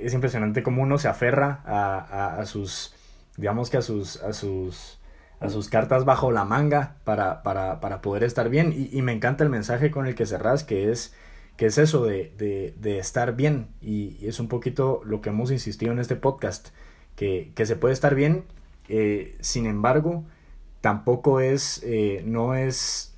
es 0.00 0.14
impresionante 0.14 0.62
cómo 0.62 0.82
uno 0.82 0.98
se 0.98 1.08
aferra 1.08 1.62
a, 1.64 1.98
a, 1.98 2.40
a, 2.40 2.46
sus, 2.46 2.94
digamos 3.36 3.70
que 3.70 3.76
a 3.76 3.82
sus, 3.82 4.22
a 4.22 4.32
sus, 4.32 4.98
a 5.40 5.48
sus 5.48 5.68
cartas 5.68 6.04
bajo 6.04 6.30
la 6.30 6.44
manga 6.44 6.96
para, 7.04 7.42
para, 7.42 7.80
para 7.80 8.00
poder 8.00 8.24
estar 8.24 8.48
bien. 8.48 8.72
Y, 8.72 8.96
y, 8.96 9.02
me 9.02 9.12
encanta 9.12 9.44
el 9.44 9.50
mensaje 9.50 9.90
con 9.90 10.06
el 10.06 10.14
que 10.14 10.26
cerrás, 10.26 10.64
que 10.64 10.90
es, 10.90 11.14
que 11.56 11.66
es 11.66 11.78
eso 11.78 12.04
de, 12.04 12.32
de, 12.36 12.74
de 12.78 12.98
estar 12.98 13.36
bien. 13.36 13.68
Y, 13.80 14.16
y, 14.20 14.28
es 14.28 14.40
un 14.40 14.48
poquito 14.48 15.02
lo 15.04 15.20
que 15.20 15.30
hemos 15.30 15.50
insistido 15.50 15.92
en 15.92 15.98
este 15.98 16.16
podcast, 16.16 16.68
que, 17.16 17.52
que 17.54 17.66
se 17.66 17.76
puede 17.76 17.94
estar 17.94 18.14
bien, 18.14 18.44
eh, 18.88 19.36
sin 19.40 19.66
embargo, 19.66 20.24
tampoco 20.80 21.40
es, 21.40 21.82
eh, 21.84 22.22
no 22.26 22.54
es, 22.54 23.16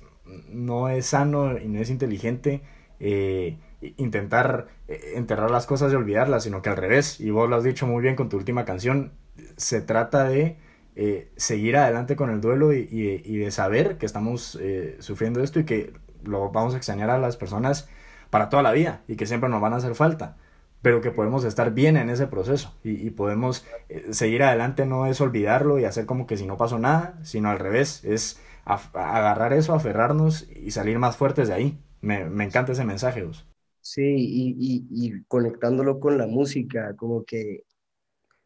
no 0.49 0.89
es 0.89 1.07
sano 1.07 1.57
y 1.57 1.67
no 1.67 1.81
es 1.81 1.89
inteligente 1.89 2.61
eh, 2.99 3.57
intentar 3.81 4.67
eh, 4.87 5.13
enterrar 5.15 5.51
las 5.51 5.65
cosas 5.67 5.91
y 5.91 5.95
olvidarlas, 5.95 6.43
sino 6.43 6.61
que 6.61 6.69
al 6.69 6.77
revés, 6.77 7.19
y 7.19 7.29
vos 7.31 7.49
lo 7.49 7.55
has 7.55 7.63
dicho 7.63 7.87
muy 7.87 8.01
bien 8.01 8.15
con 8.15 8.29
tu 8.29 8.37
última 8.37 8.65
canción, 8.65 9.13
se 9.55 9.81
trata 9.81 10.23
de 10.27 10.57
eh, 10.95 11.31
seguir 11.35 11.77
adelante 11.77 12.15
con 12.15 12.29
el 12.29 12.41
duelo 12.41 12.73
y, 12.73 12.87
y, 12.91 13.21
y 13.23 13.37
de 13.37 13.51
saber 13.51 13.97
que 13.97 14.05
estamos 14.05 14.57
eh, 14.61 14.97
sufriendo 14.99 15.41
esto 15.43 15.59
y 15.59 15.65
que 15.65 15.93
lo 16.23 16.49
vamos 16.51 16.73
a 16.73 16.77
extrañar 16.77 17.09
a 17.09 17.17
las 17.19 17.37
personas 17.37 17.87
para 18.29 18.49
toda 18.49 18.63
la 18.63 18.71
vida 18.71 19.03
y 19.07 19.15
que 19.15 19.25
siempre 19.25 19.49
nos 19.49 19.61
van 19.61 19.73
a 19.73 19.77
hacer 19.77 19.95
falta 19.95 20.37
pero 20.81 21.01
que 21.01 21.11
podemos 21.11 21.43
estar 21.43 21.71
bien 21.73 21.97
en 21.97 22.09
ese 22.09 22.27
proceso 22.27 22.73
y, 22.83 22.91
y 23.05 23.09
podemos 23.09 23.65
eh, 23.89 24.07
seguir 24.11 24.43
adelante, 24.43 24.85
no 24.85 25.05
es 25.07 25.19
olvidarlo 25.21 25.79
y 25.79 25.85
hacer 25.85 26.05
como 26.05 26.27
que 26.27 26.37
si 26.37 26.45
no 26.45 26.55
pasó 26.57 26.79
nada, 26.79 27.17
sino 27.23 27.49
al 27.49 27.59
revés, 27.59 28.03
es 28.05 28.39
agarrar 28.65 29.53
eso, 29.53 29.73
aferrarnos 29.73 30.47
y 30.55 30.71
salir 30.71 30.99
más 30.99 31.17
fuertes 31.17 31.47
de 31.47 31.53
ahí. 31.55 31.79
Me, 32.01 32.25
me 32.25 32.43
encanta 32.43 32.73
ese 32.73 32.85
mensaje. 32.85 33.23
Vos. 33.23 33.47
Sí, 33.89 34.01
y, 34.03 34.55
y, 34.59 34.87
y, 34.91 35.23
conectándolo 35.29 35.99
con 36.01 36.17
la 36.17 36.27
música, 36.27 36.93
como 36.97 37.23
que 37.23 37.63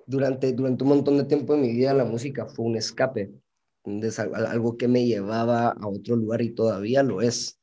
durante, 0.08 0.54
durante 0.54 0.84
un 0.84 0.90
montón 0.92 1.18
de 1.18 1.26
tiempo 1.26 1.56
en 1.56 1.62
mi 1.62 1.74
vida 1.74 1.94
la 1.94 2.06
música 2.06 2.46
fue 2.48 2.66
un 2.66 2.78
escape, 2.78 3.34
algo 4.48 4.78
que 4.78 4.88
me 4.88 5.06
llevaba 5.06 5.70
a 5.70 5.88
otro 5.88 6.16
lugar 6.16 6.42
y 6.44 6.52
todavía 6.52 7.04
lo 7.04 7.22
es, 7.22 7.60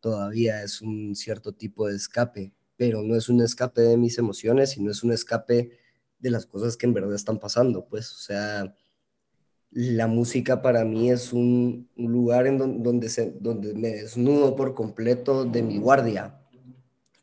todavía 0.00 0.62
es 0.64 0.82
un 0.82 1.16
cierto 1.16 1.52
tipo 1.54 1.88
de 1.88 1.96
escape 1.96 2.54
pero 2.76 3.02
no 3.02 3.16
es 3.16 3.28
un 3.28 3.42
escape 3.42 3.82
de 3.82 3.96
mis 3.98 4.18
emociones, 4.18 4.70
sino 4.70 4.90
es 4.90 5.04
un 5.04 5.12
escape 5.12 5.70
de 6.18 6.30
las 6.30 6.46
cosas 6.46 6.76
que 6.76 6.86
en 6.86 6.94
verdad 6.94 7.14
están 7.14 7.38
pasando, 7.38 7.86
pues, 7.86 8.12
o 8.12 8.18
sea, 8.18 8.74
la 9.70 10.06
música 10.06 10.62
para 10.62 10.84
mí 10.84 11.10
es 11.10 11.32
un, 11.32 11.90
un 11.96 12.12
lugar 12.12 12.46
en 12.46 12.58
donde, 12.58 12.82
donde, 12.82 13.08
se, 13.08 13.32
donde 13.40 13.74
me 13.74 13.90
desnudo 13.90 14.56
por 14.56 14.74
completo 14.74 15.44
de 15.44 15.62
mi 15.62 15.78
guardia. 15.78 16.43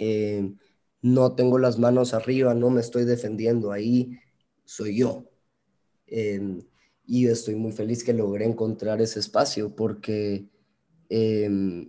Eh, 0.04 0.56
no 1.04 1.36
tengo 1.36 1.60
las 1.60 1.78
manos 1.78 2.16
arriba, 2.16 2.56
no 2.56 2.72
me 2.72 2.82
estoy 2.82 3.06
defendiendo, 3.06 3.72
ahí 3.72 4.18
soy 4.66 4.98
yo. 4.98 5.30
Eh, 6.08 6.64
y 7.06 7.28
estoy 7.28 7.54
muy 7.56 7.72
feliz 7.72 8.04
que 8.04 8.14
logré 8.14 8.46
encontrar 8.46 9.00
ese 9.00 9.20
espacio 9.20 9.76
porque 9.76 10.48
eh, 11.10 11.88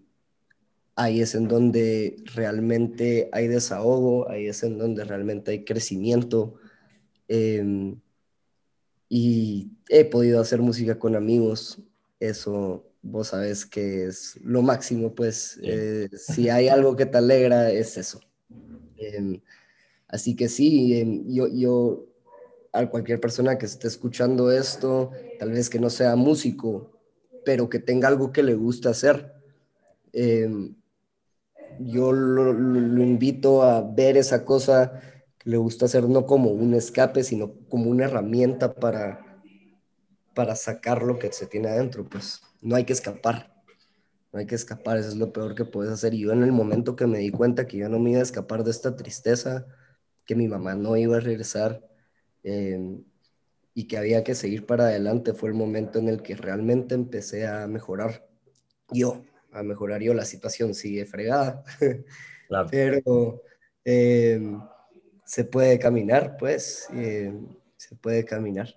ahí 0.94 1.22
es 1.22 1.34
en 1.34 1.48
donde 1.48 2.22
realmente 2.34 3.30
hay 3.32 3.48
desahogo, 3.48 4.28
ahí 4.28 4.46
es 4.46 4.62
en 4.62 4.76
donde 4.76 5.04
realmente 5.04 5.52
hay 5.52 5.64
crecimiento. 5.64 6.56
Y 9.08 9.72
he 9.88 10.04
podido 10.04 10.38
hacer 10.38 10.60
música 10.60 10.98
con 10.98 11.16
amigos, 11.16 11.78
eso 12.20 12.91
vos 13.02 13.28
sabes 13.28 13.66
que 13.66 14.06
es 14.06 14.38
lo 14.42 14.62
máximo, 14.62 15.14
pues 15.14 15.58
eh, 15.62 16.08
si 16.16 16.48
hay 16.48 16.68
algo 16.68 16.96
que 16.96 17.06
te 17.06 17.18
alegra 17.18 17.70
es 17.70 17.98
eso. 17.98 18.20
Eh, 18.96 19.42
así 20.08 20.36
que 20.36 20.48
sí, 20.48 20.98
em, 21.00 21.24
yo, 21.26 21.48
yo, 21.48 22.06
a 22.72 22.86
cualquier 22.88 23.20
persona 23.20 23.58
que 23.58 23.66
esté 23.66 23.88
escuchando 23.88 24.50
esto, 24.50 25.10
tal 25.38 25.50
vez 25.50 25.68
que 25.68 25.80
no 25.80 25.90
sea 25.90 26.16
músico, 26.16 26.92
pero 27.44 27.68
que 27.68 27.80
tenga 27.80 28.08
algo 28.08 28.32
que 28.32 28.42
le 28.42 28.54
guste 28.54 28.88
hacer, 28.88 29.34
eh, 30.12 30.48
yo 31.80 32.12
lo, 32.12 32.52
lo, 32.52 33.02
invito 33.02 33.62
a 33.62 33.80
ver 33.82 34.16
esa 34.16 34.44
cosa 34.44 35.00
que 35.38 35.50
le 35.50 35.56
gusta 35.56 35.86
hacer 35.86 36.08
no 36.08 36.26
como 36.26 36.50
un 36.50 36.74
escape, 36.74 37.24
sino 37.24 37.54
como 37.68 37.90
una 37.90 38.04
herramienta 38.04 38.74
para, 38.74 39.42
para 40.34 40.54
sacar 40.54 41.02
lo 41.02 41.18
que 41.18 41.32
se 41.32 41.46
tiene 41.46 41.68
adentro. 41.68 42.04
Pues 42.08 42.42
no 42.62 42.76
hay 42.76 42.84
que 42.84 42.94
escapar, 42.94 43.54
no 44.32 44.38
hay 44.38 44.46
que 44.46 44.54
escapar, 44.54 44.96
eso 44.96 45.08
es 45.08 45.16
lo 45.16 45.32
peor 45.32 45.54
que 45.54 45.66
puedes 45.66 45.92
hacer. 45.92 46.14
Y 46.14 46.20
yo 46.20 46.32
en 46.32 46.42
el 46.42 46.52
momento 46.52 46.96
que 46.96 47.06
me 47.06 47.18
di 47.18 47.30
cuenta 47.30 47.66
que 47.66 47.76
yo 47.76 47.88
no 47.90 47.98
me 47.98 48.12
iba 48.12 48.20
a 48.20 48.22
escapar 48.22 48.64
de 48.64 48.70
esta 48.70 48.96
tristeza, 48.96 49.66
que 50.24 50.34
mi 50.34 50.48
mamá 50.48 50.74
no 50.74 50.96
iba 50.96 51.18
a 51.18 51.20
regresar 51.20 51.86
eh, 52.44 52.98
y 53.74 53.86
que 53.86 53.98
había 53.98 54.24
que 54.24 54.34
seguir 54.34 54.64
para 54.64 54.84
adelante, 54.84 55.34
fue 55.34 55.50
el 55.50 55.54
momento 55.54 55.98
en 55.98 56.08
el 56.08 56.22
que 56.22 56.36
realmente 56.36 56.94
empecé 56.94 57.46
a 57.46 57.66
mejorar 57.66 58.26
yo 58.90 59.22
a 59.52 59.62
mejorar 59.62 60.00
yo 60.02 60.14
la 60.14 60.24
situación 60.24 60.74
sigue 60.74 61.04
fregada, 61.04 61.62
claro. 62.48 62.68
pero 62.70 63.42
eh, 63.84 64.40
se 65.24 65.44
puede 65.44 65.78
caminar, 65.78 66.36
pues, 66.38 66.88
eh, 66.94 67.32
se 67.76 67.94
puede 67.96 68.24
caminar. 68.24 68.74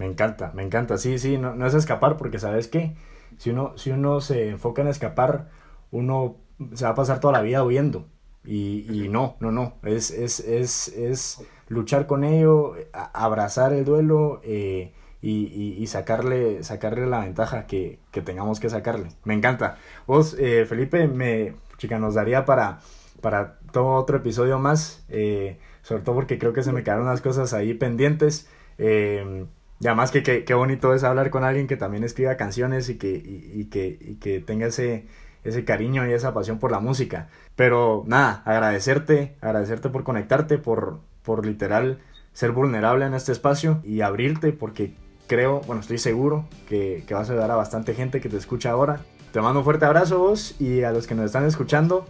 Me 0.00 0.06
encanta, 0.06 0.50
me 0.54 0.62
encanta, 0.62 0.96
sí, 0.96 1.18
sí, 1.18 1.36
no, 1.36 1.54
no 1.54 1.66
es 1.66 1.74
escapar, 1.74 2.16
porque 2.16 2.38
sabes 2.38 2.68
qué, 2.68 2.96
si 3.36 3.50
uno, 3.50 3.76
si 3.76 3.90
uno 3.90 4.22
se 4.22 4.48
enfoca 4.48 4.80
en 4.80 4.88
escapar, 4.88 5.50
uno 5.90 6.38
se 6.72 6.86
va 6.86 6.92
a 6.92 6.94
pasar 6.94 7.20
toda 7.20 7.34
la 7.34 7.42
vida 7.42 7.62
huyendo. 7.62 8.06
Y, 8.42 8.86
y 8.90 9.10
no, 9.10 9.36
no, 9.40 9.52
no, 9.52 9.74
es, 9.82 10.10
es, 10.10 10.40
es, 10.40 10.88
es 10.88 11.44
luchar 11.68 12.06
con 12.06 12.24
ello, 12.24 12.76
abrazar 13.12 13.74
el 13.74 13.84
duelo, 13.84 14.40
eh, 14.42 14.94
y, 15.20 15.48
y, 15.48 15.76
y, 15.78 15.86
sacarle, 15.86 16.62
sacarle 16.64 17.06
la 17.06 17.20
ventaja 17.20 17.66
que, 17.66 17.98
que, 18.10 18.22
tengamos 18.22 18.58
que 18.58 18.70
sacarle. 18.70 19.08
Me 19.24 19.34
encanta. 19.34 19.76
Vos, 20.06 20.34
eh, 20.38 20.64
Felipe, 20.64 21.08
me, 21.08 21.56
chica, 21.76 21.98
nos 21.98 22.14
daría 22.14 22.46
para, 22.46 22.78
para 23.20 23.58
todo 23.70 23.96
otro 23.96 24.16
episodio 24.16 24.58
más, 24.58 25.04
eh, 25.10 25.58
sobre 25.82 26.02
todo 26.04 26.14
porque 26.14 26.38
creo 26.38 26.54
que 26.54 26.62
se 26.62 26.72
me 26.72 26.82
quedaron 26.84 27.04
unas 27.04 27.20
cosas 27.20 27.52
ahí 27.52 27.74
pendientes. 27.74 28.48
Eh, 28.78 29.44
y 29.80 29.86
además 29.86 30.10
que 30.10 30.22
qué 30.22 30.54
bonito 30.54 30.94
es 30.94 31.04
hablar 31.04 31.30
con 31.30 31.42
alguien 31.42 31.66
que 31.66 31.76
también 31.76 32.04
escriba 32.04 32.36
canciones 32.36 32.88
y 32.90 32.98
que, 32.98 33.10
y, 33.10 33.50
y, 33.54 33.64
que, 33.64 33.98
y 34.00 34.14
que 34.16 34.40
tenga 34.40 34.66
ese, 34.66 35.06
ese 35.42 35.64
cariño 35.64 36.06
y 36.06 36.12
esa 36.12 36.34
pasión 36.34 36.58
por 36.58 36.70
la 36.70 36.80
música. 36.80 37.28
Pero 37.56 38.04
nada, 38.06 38.42
agradecerte, 38.44 39.36
agradecerte 39.40 39.88
por 39.88 40.04
conectarte, 40.04 40.58
por, 40.58 41.00
por 41.22 41.46
literal 41.46 41.98
ser 42.32 42.52
vulnerable 42.52 43.06
en 43.06 43.14
este 43.14 43.32
espacio 43.32 43.80
y 43.82 44.02
abrirte 44.02 44.52
porque 44.52 44.94
creo, 45.26 45.60
bueno, 45.62 45.80
estoy 45.80 45.98
seguro 45.98 46.46
que, 46.68 47.04
que, 47.06 47.14
vas 47.14 47.30
a 47.30 47.32
ayudar 47.32 47.50
a 47.50 47.56
bastante 47.56 47.94
gente 47.94 48.20
que 48.20 48.28
te 48.28 48.36
escucha 48.36 48.70
ahora. 48.70 49.00
Te 49.32 49.40
mando 49.40 49.60
un 49.60 49.64
fuerte 49.64 49.86
abrazo 49.86 50.18
vos 50.18 50.60
y 50.60 50.82
a 50.82 50.92
los 50.92 51.06
que 51.06 51.14
nos 51.14 51.26
están 51.26 51.46
escuchando. 51.46 52.04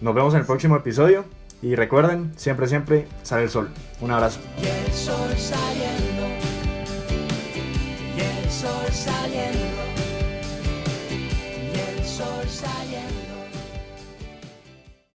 Nos 0.00 0.14
vemos 0.14 0.34
en 0.34 0.40
el 0.40 0.46
próximo 0.46 0.76
episodio. 0.76 1.24
Y 1.62 1.74
recuerden, 1.74 2.32
siempre, 2.36 2.68
siempre 2.68 3.08
sale 3.22 3.44
el 3.44 3.50
sol. 3.50 3.70
Un 4.00 4.10
abrazo. 4.10 4.40
Y 4.62 4.66
el 4.66 4.92
sol 4.92 5.30
saliendo. 5.38 6.05
Y 8.56 8.58
el 8.58 8.62
sol 8.62 8.90
saliendo. 8.90 9.65